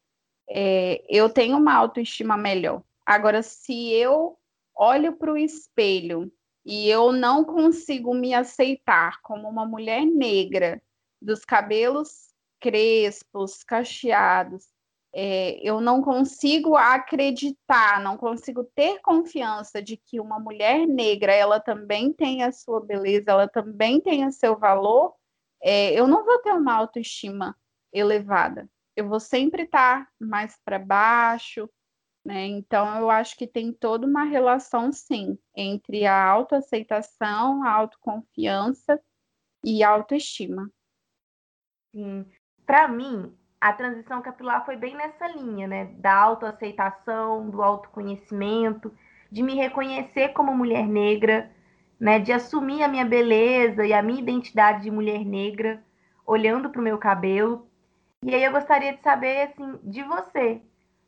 é, 0.49 1.03
eu 1.07 1.29
tenho 1.29 1.57
uma 1.57 1.73
autoestima 1.73 2.35
melhor. 2.37 2.83
Agora, 3.05 3.41
se 3.41 3.91
eu 3.93 4.37
olho 4.75 5.15
para 5.15 5.31
o 5.31 5.37
espelho 5.37 6.31
e 6.65 6.89
eu 6.89 7.11
não 7.11 7.45
consigo 7.45 8.13
me 8.13 8.33
aceitar 8.33 9.21
como 9.21 9.47
uma 9.47 9.65
mulher 9.65 10.05
negra, 10.05 10.81
dos 11.21 11.45
cabelos 11.45 12.29
crespos, 12.59 13.63
cacheados, 13.63 14.67
é, 15.13 15.59
eu 15.67 15.81
não 15.81 16.01
consigo 16.01 16.75
acreditar, 16.75 18.01
não 18.01 18.15
consigo 18.17 18.63
ter 18.63 18.99
confiança 19.01 19.81
de 19.81 19.97
que 19.97 20.19
uma 20.19 20.39
mulher 20.39 20.87
negra 20.87 21.33
ela 21.33 21.59
também 21.59 22.13
tem 22.13 22.43
a 22.43 22.51
sua 22.51 22.79
beleza, 22.79 23.31
ela 23.31 23.47
também 23.47 23.99
tem 23.99 24.25
o 24.25 24.31
seu 24.31 24.57
valor, 24.57 25.15
é, 25.61 25.93
eu 25.93 26.07
não 26.07 26.23
vou 26.23 26.39
ter 26.39 26.53
uma 26.53 26.73
autoestima 26.73 27.55
elevada. 27.91 28.69
Eu 28.95 29.07
vou 29.07 29.19
sempre 29.19 29.63
estar 29.63 30.07
mais 30.19 30.57
para 30.63 30.77
baixo, 30.77 31.69
né? 32.23 32.45
Então 32.45 32.97
eu 32.99 33.09
acho 33.09 33.35
que 33.35 33.47
tem 33.47 33.71
toda 33.73 34.05
uma 34.05 34.23
relação, 34.23 34.91
sim, 34.91 35.37
entre 35.55 36.05
a 36.05 36.23
autoaceitação, 36.23 37.63
a 37.63 37.71
autoconfiança 37.71 39.01
e 39.63 39.83
a 39.83 39.89
autoestima. 39.89 40.71
Sim. 41.93 42.25
Para 42.65 42.87
mim, 42.87 43.35
a 43.59 43.73
transição 43.73 44.21
capilar 44.21 44.65
foi 44.65 44.77
bem 44.77 44.95
nessa 44.95 45.27
linha, 45.27 45.67
né? 45.67 45.85
Da 45.97 46.13
autoaceitação, 46.15 47.49
do 47.49 47.61
autoconhecimento, 47.61 48.91
de 49.31 49.43
me 49.43 49.55
reconhecer 49.55 50.29
como 50.29 50.55
mulher 50.55 50.87
negra, 50.87 51.51
né? 51.99 52.19
De 52.19 52.31
assumir 52.31 52.83
a 52.83 52.87
minha 52.87 53.05
beleza 53.05 53.85
e 53.85 53.93
a 53.93 54.01
minha 54.01 54.21
identidade 54.21 54.83
de 54.83 54.91
mulher 54.91 55.25
negra, 55.25 55.83
olhando 56.25 56.69
para 56.69 56.79
o 56.79 56.83
meu 56.83 56.97
cabelo. 56.97 57.67
E 58.23 58.33
aí 58.33 58.43
eu 58.43 58.51
gostaria 58.51 58.93
de 58.93 59.01
saber, 59.01 59.43
assim, 59.43 59.79
de 59.83 60.03
você. 60.03 60.61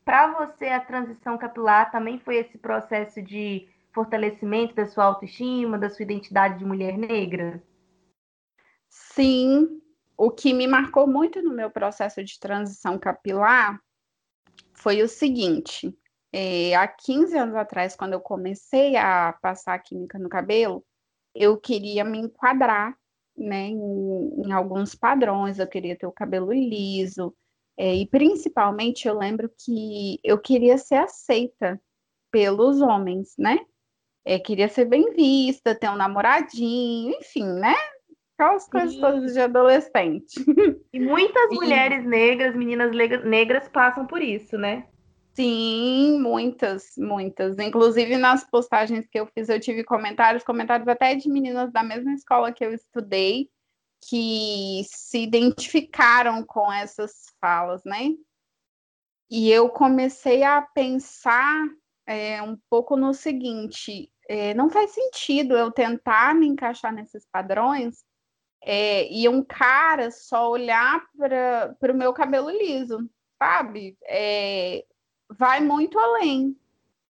Para 0.03 0.27
você, 0.27 0.67
a 0.67 0.79
transição 0.79 1.38
capilar 1.38 1.91
também 1.91 2.20
foi 2.20 2.38
esse 2.38 2.58
processo 2.58 3.22
de 3.22 3.67
fortalecimento 3.93 4.74
da 4.75 4.86
sua 4.86 5.05
autoestima, 5.05 5.77
da 5.77 5.89
sua 5.89 6.03
identidade 6.03 6.58
de 6.58 6.65
mulher 6.65 6.98
negra? 6.98 7.62
Sim, 8.89 9.81
o 10.23 10.29
que 10.29 10.53
me 10.53 10.67
marcou 10.67 11.07
muito 11.07 11.41
no 11.41 11.51
meu 11.51 11.71
processo 11.71 12.23
de 12.23 12.39
transição 12.39 12.99
capilar 12.99 13.81
foi 14.75 15.01
o 15.01 15.09
seguinte: 15.09 15.97
é, 16.31 16.75
há 16.75 16.87
15 16.87 17.35
anos 17.35 17.55
atrás, 17.55 17.95
quando 17.95 18.13
eu 18.13 18.21
comecei 18.21 18.95
a 18.95 19.33
passar 19.41 19.79
química 19.79 20.19
no 20.19 20.29
cabelo, 20.29 20.85
eu 21.33 21.57
queria 21.57 22.03
me 22.05 22.19
enquadrar 22.19 22.95
né, 23.35 23.69
em, 23.69 24.43
em 24.45 24.51
alguns 24.51 24.93
padrões, 24.93 25.57
eu 25.57 25.67
queria 25.67 25.97
ter 25.97 26.05
o 26.05 26.11
cabelo 26.11 26.53
liso, 26.53 27.35
é, 27.75 27.95
e 27.95 28.05
principalmente 28.05 29.07
eu 29.07 29.17
lembro 29.17 29.49
que 29.57 30.19
eu 30.23 30.37
queria 30.37 30.77
ser 30.77 30.97
aceita 30.97 31.81
pelos 32.29 32.79
homens, 32.79 33.33
né? 33.39 33.57
É, 34.23 34.37
queria 34.37 34.69
ser 34.69 34.85
bem 34.85 35.13
vista, 35.13 35.73
ter 35.73 35.89
um 35.89 35.95
namoradinho, 35.95 37.11
enfim, 37.17 37.43
né? 37.43 37.73
Aquelas 38.41 38.67
coisas 38.67 38.95
todas 38.98 39.33
de 39.33 39.39
adolescente. 39.39 40.33
E 40.93 41.00
muitas 41.00 41.51
e... 41.51 41.55
mulheres 41.55 42.03
negras, 42.05 42.55
meninas 42.55 42.91
negras, 43.24 43.69
passam 43.69 44.05
por 44.05 44.21
isso, 44.21 44.57
né? 44.57 44.88
Sim, 45.33 46.19
muitas, 46.19 46.91
muitas. 46.98 47.57
Inclusive 47.60 48.17
nas 48.17 48.43
postagens 48.43 49.07
que 49.07 49.19
eu 49.19 49.27
fiz, 49.27 49.48
eu 49.48 49.60
tive 49.60 49.83
comentários, 49.83 50.43
comentários 50.43 50.88
até 50.88 51.15
de 51.15 51.29
meninas 51.29 51.71
da 51.71 51.83
mesma 51.83 52.13
escola 52.13 52.51
que 52.51 52.65
eu 52.65 52.74
estudei, 52.74 53.50
que 54.10 54.81
se 54.86 55.19
identificaram 55.19 56.43
com 56.43 56.74
essas 56.74 57.27
falas, 57.39 57.83
né? 57.86 58.10
E 59.29 59.50
eu 59.50 59.69
comecei 59.69 60.43
a 60.43 60.62
pensar 60.62 61.67
é, 62.05 62.41
um 62.41 62.57
pouco 62.69 62.98
no 62.98 63.13
seguinte: 63.13 64.12
é, 64.27 64.53
não 64.55 64.69
faz 64.69 64.91
sentido 64.91 65.55
eu 65.55 65.71
tentar 65.71 66.36
me 66.36 66.48
encaixar 66.48 66.91
nesses 66.91 67.25
padrões 67.31 68.03
é, 68.63 69.11
e 69.11 69.27
um 69.27 69.43
cara 69.43 70.11
só 70.11 70.49
olhar 70.49 71.03
para 71.17 71.91
o 71.91 71.97
meu 71.97 72.13
cabelo 72.13 72.49
liso, 72.49 73.09
sabe? 73.41 73.97
É, 74.03 74.85
vai 75.29 75.59
muito 75.59 75.97
além 75.97 76.55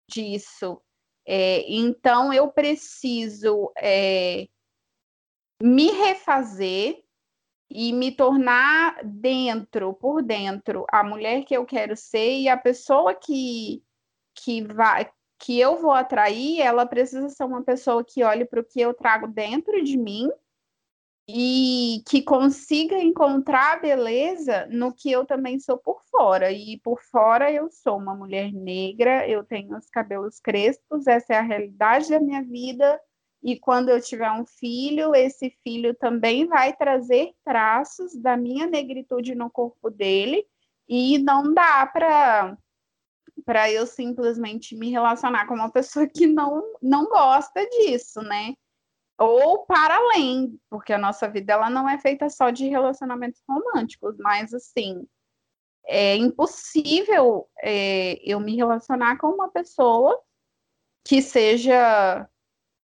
disso. 0.07 0.81
É, 1.25 1.65
então, 1.67 2.33
eu 2.33 2.47
preciso 2.49 3.71
é, 3.77 4.47
me 5.61 5.91
refazer 5.91 7.03
e 7.69 7.93
me 7.93 8.11
tornar 8.11 8.99
dentro, 9.03 9.93
por 9.93 10.21
dentro, 10.21 10.85
a 10.91 11.03
mulher 11.03 11.43
que 11.45 11.55
eu 11.55 11.65
quero 11.65 11.95
ser 11.95 12.39
e 12.39 12.49
a 12.49 12.57
pessoa 12.57 13.13
que, 13.13 13.83
que 14.35 14.63
vai 14.63 15.09
que 15.43 15.59
eu 15.59 15.75
vou 15.77 15.91
atrair, 15.91 16.61
ela 16.61 16.85
precisa 16.85 17.27
ser 17.29 17.43
uma 17.45 17.63
pessoa 17.63 18.03
que 18.03 18.23
olhe 18.23 18.45
para 18.45 18.61
o 18.61 18.63
que 18.63 18.79
eu 18.79 18.93
trago 18.93 19.27
dentro 19.27 19.83
de 19.83 19.97
mim 19.97 20.29
e 21.33 22.03
que 22.09 22.21
consiga 22.21 22.97
encontrar 22.97 23.79
beleza 23.81 24.67
no 24.69 24.93
que 24.93 25.11
eu 25.11 25.25
também 25.25 25.59
sou 25.59 25.77
por 25.77 26.01
fora. 26.11 26.51
E 26.51 26.79
por 26.83 27.01
fora 27.01 27.51
eu 27.51 27.69
sou 27.69 27.97
uma 27.97 28.13
mulher 28.13 28.51
negra, 28.51 29.27
eu 29.27 29.43
tenho 29.43 29.77
os 29.77 29.89
cabelos 29.89 30.39
crespos, 30.39 31.07
essa 31.07 31.33
é 31.33 31.37
a 31.37 31.41
realidade 31.41 32.09
da 32.09 32.19
minha 32.19 32.43
vida. 32.43 32.99
E 33.41 33.57
quando 33.57 33.89
eu 33.89 34.01
tiver 34.01 34.29
um 34.31 34.45
filho, 34.45 35.15
esse 35.15 35.49
filho 35.63 35.95
também 35.95 36.45
vai 36.45 36.75
trazer 36.75 37.31
traços 37.43 38.13
da 38.15 38.35
minha 38.37 38.67
negritude 38.67 39.33
no 39.33 39.49
corpo 39.49 39.89
dele, 39.89 40.45
e 40.87 41.17
não 41.19 41.53
dá 41.53 41.85
para 41.87 42.57
para 43.45 43.71
eu 43.71 43.87
simplesmente 43.87 44.75
me 44.75 44.91
relacionar 44.91 45.47
com 45.47 45.55
uma 45.55 45.71
pessoa 45.71 46.05
que 46.07 46.27
não 46.27 46.61
não 46.81 47.05
gosta 47.05 47.65
disso, 47.67 48.21
né? 48.21 48.53
Ou 49.21 49.65
para 49.65 49.95
além, 49.95 50.59
porque 50.69 50.91
a 50.93 50.97
nossa 50.97 51.29
vida 51.29 51.53
ela 51.53 51.69
não 51.69 51.87
é 51.87 51.97
feita 51.97 52.29
só 52.29 52.49
de 52.49 52.67
relacionamentos 52.67 53.41
românticos, 53.47 54.17
mas 54.17 54.53
assim 54.53 55.07
é 55.85 56.15
impossível 56.15 57.49
é, 57.61 58.19
eu 58.23 58.39
me 58.39 58.55
relacionar 58.55 59.17
com 59.17 59.27
uma 59.27 59.49
pessoa 59.49 60.21
que 61.05 61.21
seja 61.21 62.27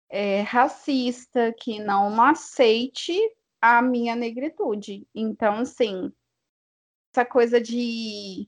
é, 0.10 0.42
racista, 0.42 1.54
que 1.58 1.80
não 1.80 2.22
aceite 2.22 3.18
a 3.60 3.82
minha 3.82 4.16
negritude. 4.16 5.08
Então, 5.14 5.60
assim, 5.60 6.12
essa 7.12 7.26
coisa 7.26 7.60
de 7.60 8.48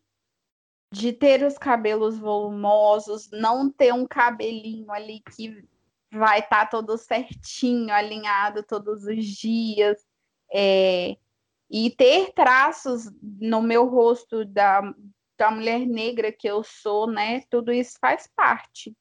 de 0.91 1.12
ter 1.12 1.43
os 1.43 1.58
cabelos 1.58 2.17
volumosos, 2.17 3.30
não 3.32 3.69
ter 3.69 3.93
um 3.93 4.08
cabelinho 4.08 4.89
ali 4.91 5.21
que 5.36 5.67
vai 6.17 6.39
estar 6.39 6.65
tá 6.65 6.65
todo 6.65 6.97
certinho, 6.97 7.93
alinhado 7.93 8.63
todos 8.63 9.04
os 9.06 9.25
dias. 9.25 9.97
É, 10.54 11.17
e 11.69 11.89
ter 11.89 12.32
traços 12.34 13.12
no 13.21 13.62
meu 13.62 13.86
rosto 13.88 14.45
da, 14.45 14.82
da 15.38 15.51
mulher 15.51 15.86
negra 15.86 16.32
que 16.32 16.47
eu 16.47 16.63
sou, 16.63 17.08
né? 17.08 17.41
Tudo 17.49 17.71
isso 17.71 17.97
faz 17.99 18.28
parte. 18.36 18.95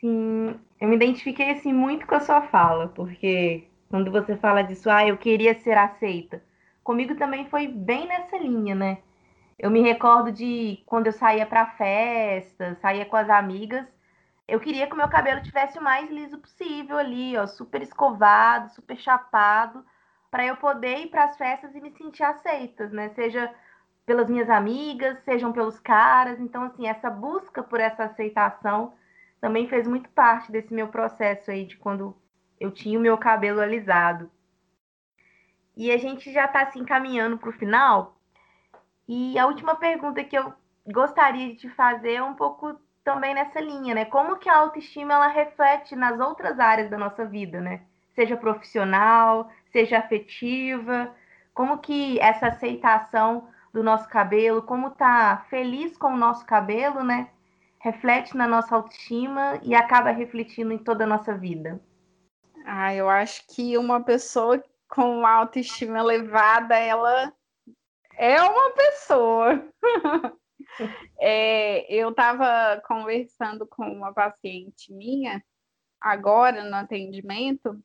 Sim, 0.00 0.60
eu 0.80 0.88
me 0.88 0.96
identifiquei 0.96 1.50
assim 1.50 1.72
muito 1.72 2.06
com 2.06 2.14
a 2.14 2.20
sua 2.20 2.42
fala, 2.48 2.88
porque 2.88 3.66
quando 3.88 4.10
você 4.10 4.36
fala 4.36 4.62
disso, 4.62 4.90
ah, 4.90 5.06
eu 5.06 5.16
queria 5.16 5.54
ser 5.54 5.78
aceita, 5.78 6.42
comigo 6.82 7.14
também 7.14 7.48
foi 7.48 7.68
bem 7.68 8.06
nessa 8.06 8.36
linha, 8.36 8.74
né? 8.74 8.98
Eu 9.58 9.70
me 9.70 9.80
recordo 9.80 10.32
de 10.32 10.82
quando 10.84 11.06
eu 11.06 11.12
saía 11.12 11.46
para 11.46 11.70
festa, 11.70 12.76
saía 12.82 13.06
com 13.06 13.16
as 13.16 13.30
amigas, 13.30 13.86
eu 14.46 14.60
queria 14.60 14.86
que 14.86 14.92
o 14.92 14.96
meu 14.96 15.08
cabelo 15.08 15.42
tivesse 15.42 15.78
o 15.78 15.82
mais 15.82 16.10
liso 16.10 16.38
possível 16.38 16.98
ali, 16.98 17.36
ó, 17.36 17.46
super 17.46 17.82
escovado, 17.82 18.70
super 18.70 18.96
chapado, 18.96 19.84
para 20.30 20.44
eu 20.44 20.56
poder 20.56 20.98
ir 20.98 21.10
para 21.10 21.24
as 21.24 21.36
festas 21.36 21.74
e 21.74 21.80
me 21.80 21.90
sentir 21.92 22.24
aceitas, 22.24 22.92
né? 22.92 23.08
Seja 23.10 23.52
pelas 24.04 24.28
minhas 24.28 24.50
amigas, 24.50 25.18
sejam 25.24 25.52
pelos 25.52 25.78
caras. 25.80 26.38
Então, 26.40 26.64
assim, 26.64 26.86
essa 26.86 27.08
busca 27.08 27.62
por 27.62 27.80
essa 27.80 28.04
aceitação 28.04 28.94
também 29.40 29.68
fez 29.68 29.86
muito 29.86 30.10
parte 30.10 30.52
desse 30.52 30.72
meu 30.74 30.88
processo 30.88 31.50
aí 31.50 31.64
de 31.66 31.76
quando 31.76 32.16
eu 32.60 32.70
tinha 32.70 32.98
o 32.98 33.02
meu 33.02 33.16
cabelo 33.16 33.60
alisado. 33.60 34.30
E 35.76 35.90
a 35.90 35.96
gente 35.96 36.32
já 36.32 36.44
está 36.44 36.70
se 36.70 36.78
encaminhando 36.78 37.38
para 37.38 37.48
o 37.48 37.52
final. 37.52 38.18
E 39.08 39.38
a 39.38 39.46
última 39.46 39.74
pergunta 39.76 40.22
que 40.24 40.36
eu 40.36 40.52
gostaria 40.86 41.48
de 41.48 41.56
te 41.56 41.68
fazer 41.70 42.14
é 42.14 42.22
um 42.22 42.34
pouco 42.34 42.78
também 43.04 43.34
nessa 43.34 43.60
linha, 43.60 43.94
né? 43.94 44.04
Como 44.06 44.38
que 44.38 44.48
a 44.48 44.56
autoestima 44.56 45.14
ela 45.14 45.28
reflete 45.28 45.94
nas 45.94 46.18
outras 46.18 46.58
áreas 46.58 46.90
da 46.90 46.96
nossa 46.96 47.24
vida, 47.24 47.60
né? 47.60 47.82
Seja 48.14 48.36
profissional, 48.36 49.50
seja 49.70 49.98
afetiva, 49.98 51.14
como 51.52 51.78
que 51.78 52.18
essa 52.20 52.48
aceitação 52.48 53.48
do 53.72 53.82
nosso 53.82 54.08
cabelo, 54.08 54.62
como 54.62 54.90
tá 54.90 55.44
feliz 55.50 55.96
com 55.96 56.14
o 56.14 56.16
nosso 56.16 56.46
cabelo, 56.46 57.04
né? 57.04 57.28
Reflete 57.78 58.34
na 58.36 58.48
nossa 58.48 58.74
autoestima 58.74 59.60
e 59.62 59.74
acaba 59.74 60.10
refletindo 60.10 60.72
em 60.72 60.78
toda 60.78 61.04
a 61.04 61.06
nossa 61.06 61.36
vida. 61.36 61.78
Ah, 62.64 62.94
eu 62.94 63.10
acho 63.10 63.46
que 63.48 63.76
uma 63.76 64.02
pessoa 64.02 64.62
com 64.88 65.26
autoestima 65.26 65.98
elevada, 65.98 66.76
ela 66.76 67.32
é 68.16 68.40
uma 68.40 68.70
pessoa. 68.70 69.62
É, 71.18 71.92
eu 71.92 72.10
estava 72.10 72.80
conversando 72.86 73.66
com 73.66 73.84
uma 73.84 74.12
paciente 74.12 74.92
minha, 74.92 75.42
agora 76.00 76.64
no 76.64 76.76
atendimento, 76.76 77.82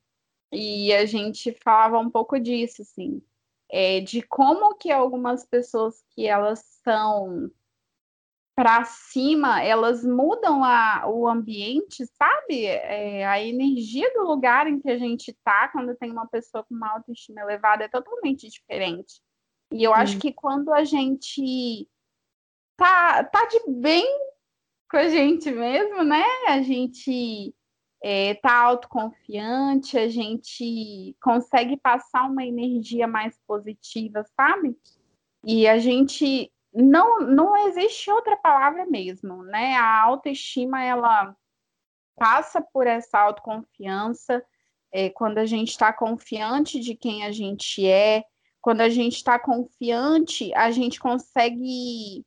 e 0.52 0.92
a 0.92 1.06
gente 1.06 1.52
falava 1.62 1.98
um 1.98 2.10
pouco 2.10 2.38
disso, 2.38 2.82
assim. 2.82 3.22
é, 3.70 4.00
de 4.00 4.20
como 4.22 4.74
que 4.74 4.90
algumas 4.90 5.46
pessoas 5.46 6.02
que 6.10 6.26
elas 6.26 6.60
são 6.82 7.50
para 8.54 8.84
cima, 8.84 9.62
elas 9.62 10.04
mudam 10.04 10.62
a, 10.64 11.04
o 11.08 11.26
ambiente, 11.26 12.04
sabe? 12.18 12.66
É, 12.66 13.24
a 13.26 13.40
energia 13.40 14.12
do 14.12 14.24
lugar 14.24 14.66
em 14.66 14.78
que 14.80 14.90
a 14.90 14.98
gente 14.98 15.30
está 15.30 15.68
quando 15.68 15.96
tem 15.96 16.10
uma 16.10 16.26
pessoa 16.26 16.64
com 16.64 16.74
uma 16.74 16.90
autoestima 16.90 17.40
elevada 17.40 17.84
é 17.84 17.88
totalmente 17.88 18.48
diferente. 18.48 19.22
E 19.72 19.84
eu 19.84 19.94
Sim. 19.94 20.00
acho 20.00 20.18
que 20.18 20.32
quando 20.32 20.72
a 20.74 20.84
gente 20.84 21.88
tá, 22.80 23.22
tá 23.24 23.44
de 23.44 23.60
bem 23.68 24.06
com 24.90 24.96
a 24.96 25.08
gente 25.08 25.50
mesmo, 25.50 26.02
né? 26.02 26.24
A 26.48 26.62
gente 26.62 27.54
é, 28.02 28.34
tá 28.36 28.56
autoconfiante, 28.56 29.98
a 29.98 30.08
gente 30.08 31.14
consegue 31.22 31.76
passar 31.76 32.24
uma 32.24 32.42
energia 32.42 33.06
mais 33.06 33.38
positiva, 33.46 34.24
sabe? 34.34 34.74
E 35.44 35.68
a 35.68 35.78
gente 35.78 36.50
não 36.72 37.20
não 37.20 37.68
existe 37.68 38.10
outra 38.10 38.36
palavra 38.38 38.86
mesmo, 38.86 39.42
né? 39.42 39.74
A 39.76 40.00
autoestima 40.00 40.82
ela 40.82 41.36
passa 42.16 42.62
por 42.62 42.86
essa 42.86 43.18
autoconfiança 43.18 44.42
é, 44.90 45.10
quando 45.10 45.36
a 45.36 45.44
gente 45.44 45.68
está 45.68 45.92
confiante 45.92 46.80
de 46.80 46.94
quem 46.94 47.24
a 47.24 47.30
gente 47.30 47.86
é, 47.86 48.24
quando 48.62 48.80
a 48.80 48.88
gente 48.88 49.16
está 49.16 49.38
confiante, 49.38 50.52
a 50.54 50.70
gente 50.70 50.98
consegue 50.98 52.24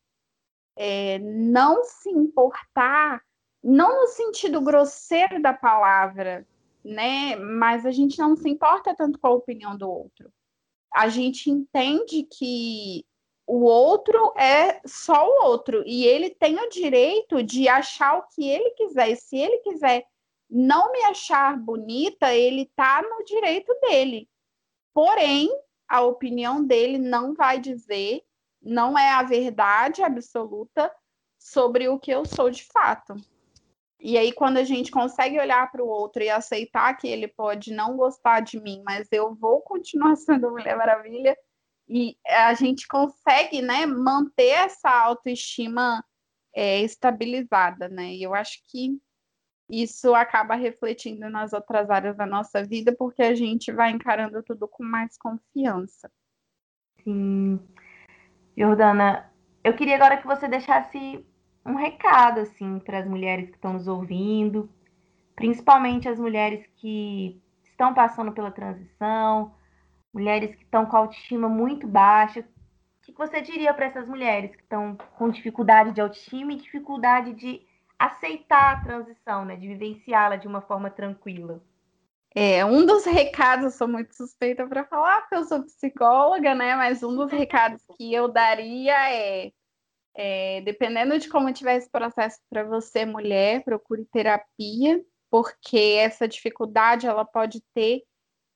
é, 0.76 1.20
não 1.20 1.84
se 1.84 2.10
importar 2.10 3.22
não 3.64 4.02
no 4.02 4.08
sentido 4.08 4.60
grosseiro 4.60 5.42
da 5.42 5.54
palavra, 5.54 6.46
né? 6.84 7.36
Mas 7.38 7.86
a 7.86 7.92
gente 7.92 8.20
não 8.20 8.36
se 8.36 8.50
importa 8.50 8.94
tanto 8.94 9.18
com 9.18 9.28
a 9.28 9.32
opinião 9.32 9.78
do 9.78 9.90
outro. 9.90 10.32
A 10.94 11.08
gente 11.08 11.50
entende 11.50 12.24
que 12.24 13.06
o 13.48 13.64
outro 13.64 14.34
é 14.38 14.82
só 14.86 15.28
o 15.28 15.46
outro 15.46 15.84
e 15.86 16.06
ele 16.06 16.30
tem 16.30 16.60
o 16.60 16.70
direito 16.70 17.42
de 17.42 17.68
achar 17.68 18.18
o 18.18 18.28
que 18.34 18.48
ele 18.48 18.72
quiser. 18.72 19.12
E 19.12 19.16
se 19.16 19.38
ele 19.38 19.58
quiser 19.60 20.06
não 20.50 20.92
me 20.92 21.04
achar 21.04 21.58
bonita, 21.58 22.34
ele 22.34 22.70
tá 22.76 23.02
no 23.02 23.24
direito 23.24 23.74
dele. 23.82 24.30
Porém, 24.94 25.50
a 25.88 26.02
opinião 26.02 26.64
dele 26.64 26.98
não 26.98 27.34
vai 27.34 27.60
dizer, 27.60 28.22
não 28.63 28.97
é 28.97 29.12
a 29.12 29.23
verdade 29.23 30.02
absoluta 30.02 30.91
sobre 31.38 31.89
o 31.89 31.99
que 31.99 32.12
eu 32.12 32.26
sou 32.26 32.49
de 32.49 32.63
fato. 32.63 33.15
E 33.99 34.17
aí, 34.17 34.34
quando 34.34 34.58
a 34.58 34.63
gente 34.63 34.91
consegue 34.91 35.39
olhar 35.39 35.71
para 35.71 35.84
o 35.84 35.88
outro 35.88 36.23
e 36.23 36.30
aceitar 36.30 36.93
que 36.95 37.08
ele 37.08 37.28
pode 37.28 37.71
não 37.73 37.95
gostar 37.95 38.41
de 38.41 38.60
mim, 38.60 38.82
mas 38.86 39.08
eu 39.12 39.34
vou 39.36 39.62
continuar 39.62 40.15
sendo 40.17 40.52
Mulher 40.52 40.76
Maravilha, 40.78 41.38
e 41.88 42.17
a 42.28 42.54
gente 42.54 42.88
consegue 42.88 43.62
né, 43.62 43.86
manter 43.86 44.49
essa 44.49 44.89
autoestima 44.89 46.04
é, 46.56 46.82
estabilizada, 46.82 47.89
né? 47.89 48.13
E 48.13 48.23
eu 48.23 48.34
acho 48.34 48.62
que 48.69 48.97
isso 49.69 50.13
acaba 50.13 50.56
refletindo 50.56 51.30
nas 51.30 51.54
outras 51.54 51.89
áreas 51.89 52.15
da 52.15 52.26
nossa 52.26 52.63
vida, 52.63 52.95
porque 52.97 53.21
a 53.21 53.36
gente 53.36 53.71
vai 53.71 53.91
encarando 53.91 54.41
tudo 54.43 54.67
com 54.67 54.84
mais 54.84 55.17
confiança. 55.17 56.12
Sim. 57.04 57.60
Jordana, 58.56 59.32
eu 59.63 59.76
queria 59.76 59.96
agora 59.96 60.18
que 60.18 60.28
você 60.28 60.48
deixasse 60.48 61.26
um 61.66 61.76
recado 61.76 62.39
assim 62.39 62.80
para 62.80 63.00
as 63.00 63.08
mulheres 63.08 63.50
que 63.50 63.56
estão 63.56 63.74
nos 63.74 63.88
ouvindo, 63.88 64.70
principalmente 65.36 66.08
as 66.08 66.20
mulheres 66.20 66.63
que 66.76 67.42
estão 67.63 67.94
passando 67.94 68.32
pela 68.32 68.52
transição, 68.52 69.56
mulheres 70.13 70.56
que 70.56 70.63
estão 70.63 70.86
com 70.86 70.98
autoestima 70.98 71.50
muito 71.50 71.88
baixa. 71.88 72.42
O 72.42 72.46
que 73.02 73.13
você 73.13 73.42
diria 73.42 73.74
para 73.74 73.88
essas 73.88 74.08
mulheres 74.08 74.56
que 74.56 74.62
estão 74.62 74.96
com 75.18 75.30
dificuldade 75.30 75.92
de 75.92 76.02
autoestima 76.02 76.54
e 76.54 76.58
dificuldade 76.58 77.34
de 77.34 77.66
aceitar 77.98 78.74
a 78.74 78.82
transição, 78.82 79.46
né, 79.46 79.56
de 79.56 79.68
vivenciá-la 79.68 80.36
de 80.36 80.48
uma 80.48 80.62
forma 80.62 80.92
tranquila? 80.92 81.60
É, 82.36 82.65
um 82.65 82.86
dos 82.86 83.06
recados, 83.06 83.76
sou 83.76 83.88
muito 83.88 84.15
suspeita 84.15 84.67
para 84.67 84.86
falar, 84.86 85.22
porque 85.22 85.36
eu 85.36 85.43
sou 85.43 85.63
psicóloga, 85.63 86.56
né? 86.56 86.76
Mas 86.76 87.04
um 87.04 87.15
dos 87.15 87.32
recados 87.32 87.82
que 87.96 88.13
eu 88.13 88.28
daria 88.28 89.13
é 89.13 89.52
é, 90.15 90.62
dependendo 90.62 91.17
de 91.17 91.28
como 91.28 91.52
tiver 91.52 91.78
esse 91.78 91.89
processo 91.89 92.39
para 92.50 92.63
você, 92.63 93.06
mulher, 93.06 93.63
procure 93.63 94.06
terapia, 94.06 95.04
porque 95.30 95.98
essa 96.00 96.28
dificuldade 96.28 97.08
ela 97.08 97.26
pode 97.26 97.62
ter 97.74 98.04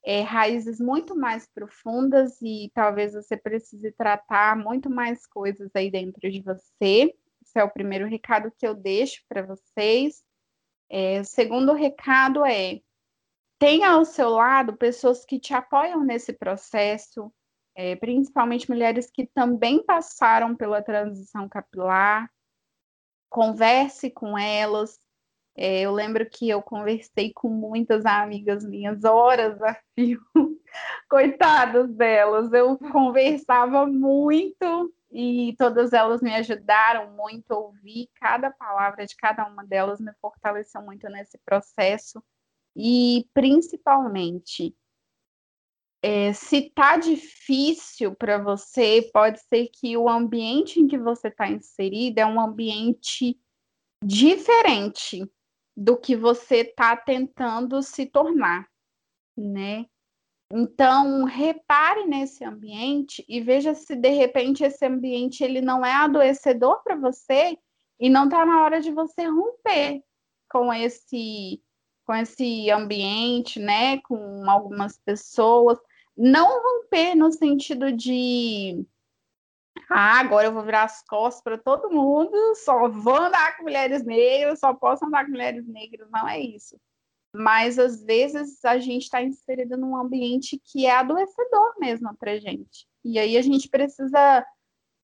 é, 0.05 0.21
raízes 0.21 0.79
muito 0.79 1.15
mais 1.15 1.47
profundas 1.47 2.39
e 2.41 2.71
talvez 2.73 3.13
você 3.13 3.35
precise 3.35 3.91
tratar 3.91 4.55
muito 4.55 4.89
mais 4.89 5.25
coisas 5.25 5.69
aí 5.73 5.89
dentro 5.89 6.29
de 6.29 6.41
você. 6.41 7.13
Esse 7.41 7.59
é 7.59 7.63
o 7.63 7.71
primeiro 7.71 8.07
recado 8.07 8.51
que 8.55 8.67
eu 8.67 8.75
deixo 8.75 9.23
para 9.27 9.41
vocês. 9.41 10.23
É, 10.89 11.19
o 11.19 11.25
segundo 11.25 11.73
recado 11.73 12.45
é 12.45 12.79
tenha 13.59 13.91
ao 13.91 14.05
seu 14.05 14.29
lado 14.29 14.75
pessoas 14.77 15.25
que 15.25 15.39
te 15.39 15.53
apoiam 15.53 16.03
nesse 16.03 16.33
processo, 16.33 17.31
é, 17.75 17.95
principalmente 17.95 18.69
mulheres 18.69 19.09
que 19.11 19.25
também 19.27 19.83
passaram 19.83 20.55
pela 20.55 20.81
transição 20.81 21.47
capilar. 21.47 22.29
Converse 23.29 24.09
com 24.09 24.37
elas. 24.37 24.99
É, 25.55 25.81
eu 25.81 25.91
lembro 25.91 26.27
que 26.29 26.49
eu 26.49 26.61
conversei 26.61 27.31
com 27.33 27.49
muitas 27.49 28.05
amigas 28.05 28.63
minhas, 28.63 29.03
horas 29.03 29.61
a 29.61 29.75
fio, 29.95 30.21
coitadas 31.09 31.91
delas. 31.93 32.53
Eu 32.53 32.77
conversava 32.77 33.87
muito 33.87 34.93
e 35.11 35.55
todas 35.57 35.93
elas 35.93 36.21
me 36.21 36.33
ajudaram 36.35 37.11
muito. 37.11 37.51
Ouvir 37.51 38.09
cada 38.15 38.51
palavra 38.51 39.05
de 39.05 39.15
cada 39.15 39.45
uma 39.47 39.65
delas 39.65 39.99
me 39.99 40.13
fortaleceu 40.21 40.81
muito 40.81 41.09
nesse 41.09 41.37
processo. 41.39 42.23
E 42.77 43.27
principalmente, 43.33 44.75
é, 46.03 46.31
se 46.31 46.69
tá 46.69 46.95
difícil 46.95 48.15
para 48.15 48.37
você, 48.37 49.09
pode 49.11 49.39
ser 49.41 49.67
que 49.73 49.97
o 49.97 50.07
ambiente 50.07 50.79
em 50.79 50.87
que 50.87 50.97
você 50.97 51.29
está 51.29 51.49
inserida 51.49 52.21
é 52.21 52.25
um 52.25 52.39
ambiente 52.39 53.35
diferente 54.03 55.27
do 55.75 55.97
que 55.97 56.15
você 56.15 56.57
está 56.57 56.95
tentando 56.95 57.81
se 57.81 58.05
tornar, 58.05 58.67
né? 59.35 59.87
Então, 60.53 61.23
repare 61.25 62.05
nesse 62.05 62.43
ambiente 62.45 63.25
e 63.27 63.41
veja 63.41 63.73
se 63.73 63.95
de 63.95 64.09
repente 64.09 64.63
esse 64.63 64.85
ambiente 64.85 65.43
ele 65.43 65.61
não 65.61 65.83
é 65.85 65.91
adoecedor 65.91 66.81
para 66.83 66.95
você 66.95 67.57
e 67.99 68.09
não 68.09 68.25
está 68.25 68.45
na 68.45 68.63
hora 68.63 68.79
de 68.79 68.91
você 68.91 69.25
romper 69.25 70.01
com 70.49 70.71
esse 70.71 71.61
com 72.07 72.15
esse 72.15 72.71
ambiente, 72.71 73.59
né, 73.59 73.99
com 74.01 74.49
algumas 74.49 74.97
pessoas, 74.97 75.77
não 76.15 76.47
romper 76.63 77.13
no 77.15 77.31
sentido 77.33 77.91
de 77.91 78.83
ah, 79.89 80.19
agora 80.19 80.47
eu 80.47 80.53
vou 80.53 80.63
virar 80.63 80.85
as 80.85 81.03
costas 81.03 81.43
para 81.43 81.57
todo 81.57 81.91
mundo, 81.91 82.35
só 82.55 82.87
vou 82.89 83.15
andar 83.15 83.57
com 83.57 83.63
mulheres 83.63 84.03
negras, 84.03 84.59
só 84.59 84.73
posso 84.73 85.05
andar 85.05 85.25
com 85.25 85.31
mulheres 85.31 85.67
negras, 85.67 86.09
não 86.09 86.27
é 86.27 86.39
isso. 86.39 86.79
Mas 87.33 87.77
às 87.77 88.01
vezes 88.01 88.63
a 88.63 88.79
gente 88.79 89.03
está 89.03 89.21
inserido 89.21 89.77
num 89.77 89.95
ambiente 89.95 90.59
que 90.63 90.85
é 90.85 90.95
adoecedor 90.95 91.75
mesmo 91.77 92.15
para 92.17 92.39
gente. 92.39 92.87
E 93.03 93.19
aí 93.19 93.37
a 93.37 93.41
gente 93.41 93.69
precisa 93.69 94.45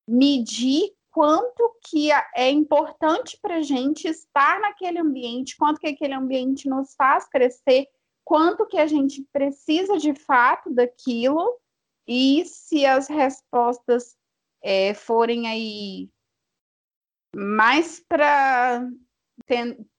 medir 0.07 0.91
quanto 1.13 1.77
que 1.83 2.11
é 2.11 2.49
importante 2.49 3.37
para 3.39 3.61
gente 3.61 4.07
estar 4.07 4.59
naquele 4.59 4.97
ambiente, 4.97 5.55
quanto 5.55 5.79
que 5.79 5.87
aquele 5.87 6.15
ambiente 6.15 6.67
nos 6.67 6.95
faz 6.95 7.29
crescer, 7.29 7.87
quanto 8.25 8.65
que 8.65 8.79
a 8.79 8.87
gente 8.87 9.23
precisa 9.31 9.99
de 9.99 10.15
fato 10.15 10.73
daquilo. 10.73 11.55
E 12.07 12.43
se 12.45 12.83
as 12.87 13.07
respostas 13.07 14.17
é, 14.61 14.95
forem 14.95 15.47
aí 15.47 16.09
mais 17.35 17.99
para 17.99 18.89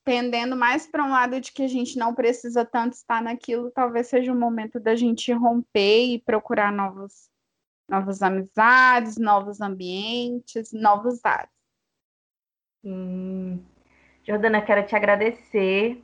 tendendo 0.04 0.56
mais 0.56 0.86
para 0.86 1.04
um 1.04 1.10
lado 1.10 1.40
de 1.40 1.52
que 1.52 1.62
a 1.62 1.68
gente 1.68 1.96
não 1.96 2.14
precisa 2.14 2.64
tanto 2.64 2.94
estar 2.94 3.22
naquilo, 3.22 3.70
talvez 3.70 4.08
seja 4.08 4.32
o 4.32 4.38
momento 4.38 4.80
da 4.80 4.94
gente 4.96 5.32
romper 5.32 6.06
e 6.06 6.18
procurar 6.18 6.72
novos, 6.72 7.30
novas 7.88 8.22
amizades, 8.22 9.16
novos 9.16 9.60
ambientes, 9.60 10.72
novos 10.72 11.24
ares. 11.24 11.50
Hum. 12.84 13.62
Jordana, 14.26 14.62
quero 14.62 14.86
te 14.86 14.96
agradecer 14.96 16.02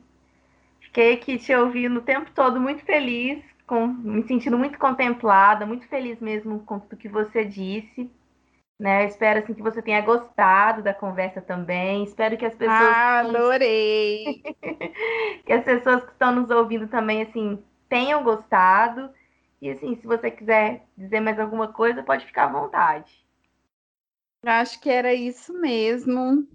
Fiquei 0.91 1.13
aqui 1.13 1.37
te 1.37 1.55
ouvindo 1.55 1.99
o 1.99 2.03
tempo 2.03 2.29
todo 2.35 2.59
muito 2.59 2.83
feliz, 2.83 3.41
com, 3.65 3.87
me 3.87 4.27
sentindo 4.27 4.57
muito 4.57 4.77
contemplada, 4.77 5.65
muito 5.65 5.87
feliz 5.87 6.19
mesmo 6.19 6.59
com 6.65 6.79
tudo 6.79 6.97
que 6.97 7.07
você 7.07 7.45
disse. 7.45 8.11
Né? 8.77 9.05
espero 9.05 9.39
assim, 9.39 9.53
que 9.53 9.61
você 9.61 9.79
tenha 9.79 10.01
gostado 10.01 10.81
da 10.81 10.93
conversa 10.93 11.39
também. 11.39 12.03
Espero 12.03 12.35
que 12.35 12.45
as 12.45 12.55
pessoas. 12.55 12.77
Ah, 12.77 13.19
adorei! 13.19 14.41
que 15.45 15.53
as 15.53 15.63
pessoas 15.63 16.03
que 16.03 16.11
estão 16.11 16.35
nos 16.35 16.49
ouvindo 16.49 16.87
também 16.87 17.21
assim 17.21 17.63
tenham 17.87 18.21
gostado 18.23 19.09
E 19.61 19.69
assim, 19.69 19.95
se 19.95 20.07
você 20.07 20.31
quiser 20.31 20.87
dizer 20.97 21.19
mais 21.19 21.39
alguma 21.39 21.71
coisa, 21.71 22.01
pode 22.01 22.25
ficar 22.25 22.45
à 22.45 22.51
vontade. 22.51 23.23
Acho 24.43 24.81
que 24.81 24.89
era 24.89 25.13
isso 25.13 25.53
mesmo. 25.53 26.47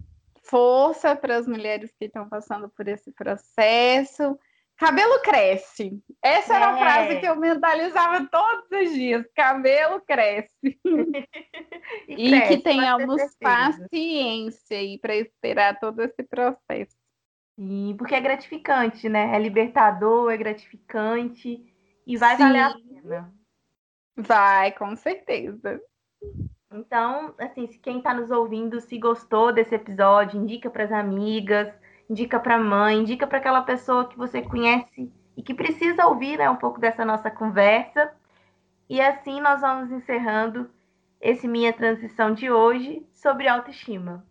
Força 0.43 1.15
para 1.15 1.37
as 1.37 1.47
mulheres 1.47 1.89
que 1.97 2.05
estão 2.05 2.27
passando 2.27 2.67
por 2.67 2.85
esse 2.87 3.11
processo. 3.13 4.37
Cabelo 4.75 5.21
cresce. 5.21 5.99
Essa 6.21 6.55
era 6.55 6.67
a 6.67 6.77
frase 6.77 7.19
que 7.19 7.25
eu 7.25 7.35
mentalizava 7.37 8.27
todos 8.29 8.65
os 8.71 8.93
dias. 8.93 9.25
Cabelo 9.33 10.01
cresce. 10.01 10.51
e, 12.09 12.27
e 12.27 12.29
cresce, 12.29 12.57
que 12.57 12.63
tenhamos 12.63 13.21
paciência 13.39 14.77
aí 14.77 14.97
para 14.99 15.15
esperar 15.15 15.79
todo 15.79 16.01
esse 16.01 16.21
processo. 16.23 16.95
Sim, 17.57 17.95
porque 17.97 18.13
é 18.13 18.21
gratificante, 18.21 19.07
né? 19.07 19.33
É 19.33 19.39
libertador, 19.39 20.31
é 20.31 20.37
gratificante 20.37 21.65
e 22.07 22.17
vai 22.17 22.35
Sim. 22.35 22.43
valer 22.43 22.61
a 22.61 22.73
pena. 22.73 23.33
Vai, 24.15 24.71
com 24.71 24.95
certeza. 24.95 25.79
Então, 26.73 27.35
assim, 27.37 27.67
quem 27.67 27.99
está 27.99 28.13
nos 28.13 28.31
ouvindo, 28.31 28.81
se 28.81 28.97
gostou 28.97 29.53
desse 29.53 29.75
episódio, 29.75 30.41
indica 30.41 30.69
para 30.69 30.85
as 30.85 30.91
amigas 30.91 31.71
indica 32.09 32.39
para 32.39 32.55
a 32.55 32.59
mãe, 32.59 32.99
indica 32.99 33.27
para 33.27 33.37
aquela 33.37 33.61
pessoa 33.61 34.07
que 34.07 34.17
você 34.17 34.41
conhece 34.41 35.11
e 35.35 35.43
que 35.43 35.53
precisa 35.53 36.07
ouvir 36.07 36.37
né, 36.37 36.49
um 36.49 36.55
pouco 36.55 36.79
dessa 36.79 37.05
nossa 37.05 37.29
conversa. 37.29 38.11
E 38.89 39.01
assim 39.01 39.41
nós 39.41 39.61
vamos 39.61 39.91
encerrando 39.91 40.69
esse 41.19 41.47
minha 41.47 41.73
transição 41.73 42.33
de 42.33 42.49
hoje 42.49 43.05
sobre 43.11 43.47
autoestima. 43.47 44.25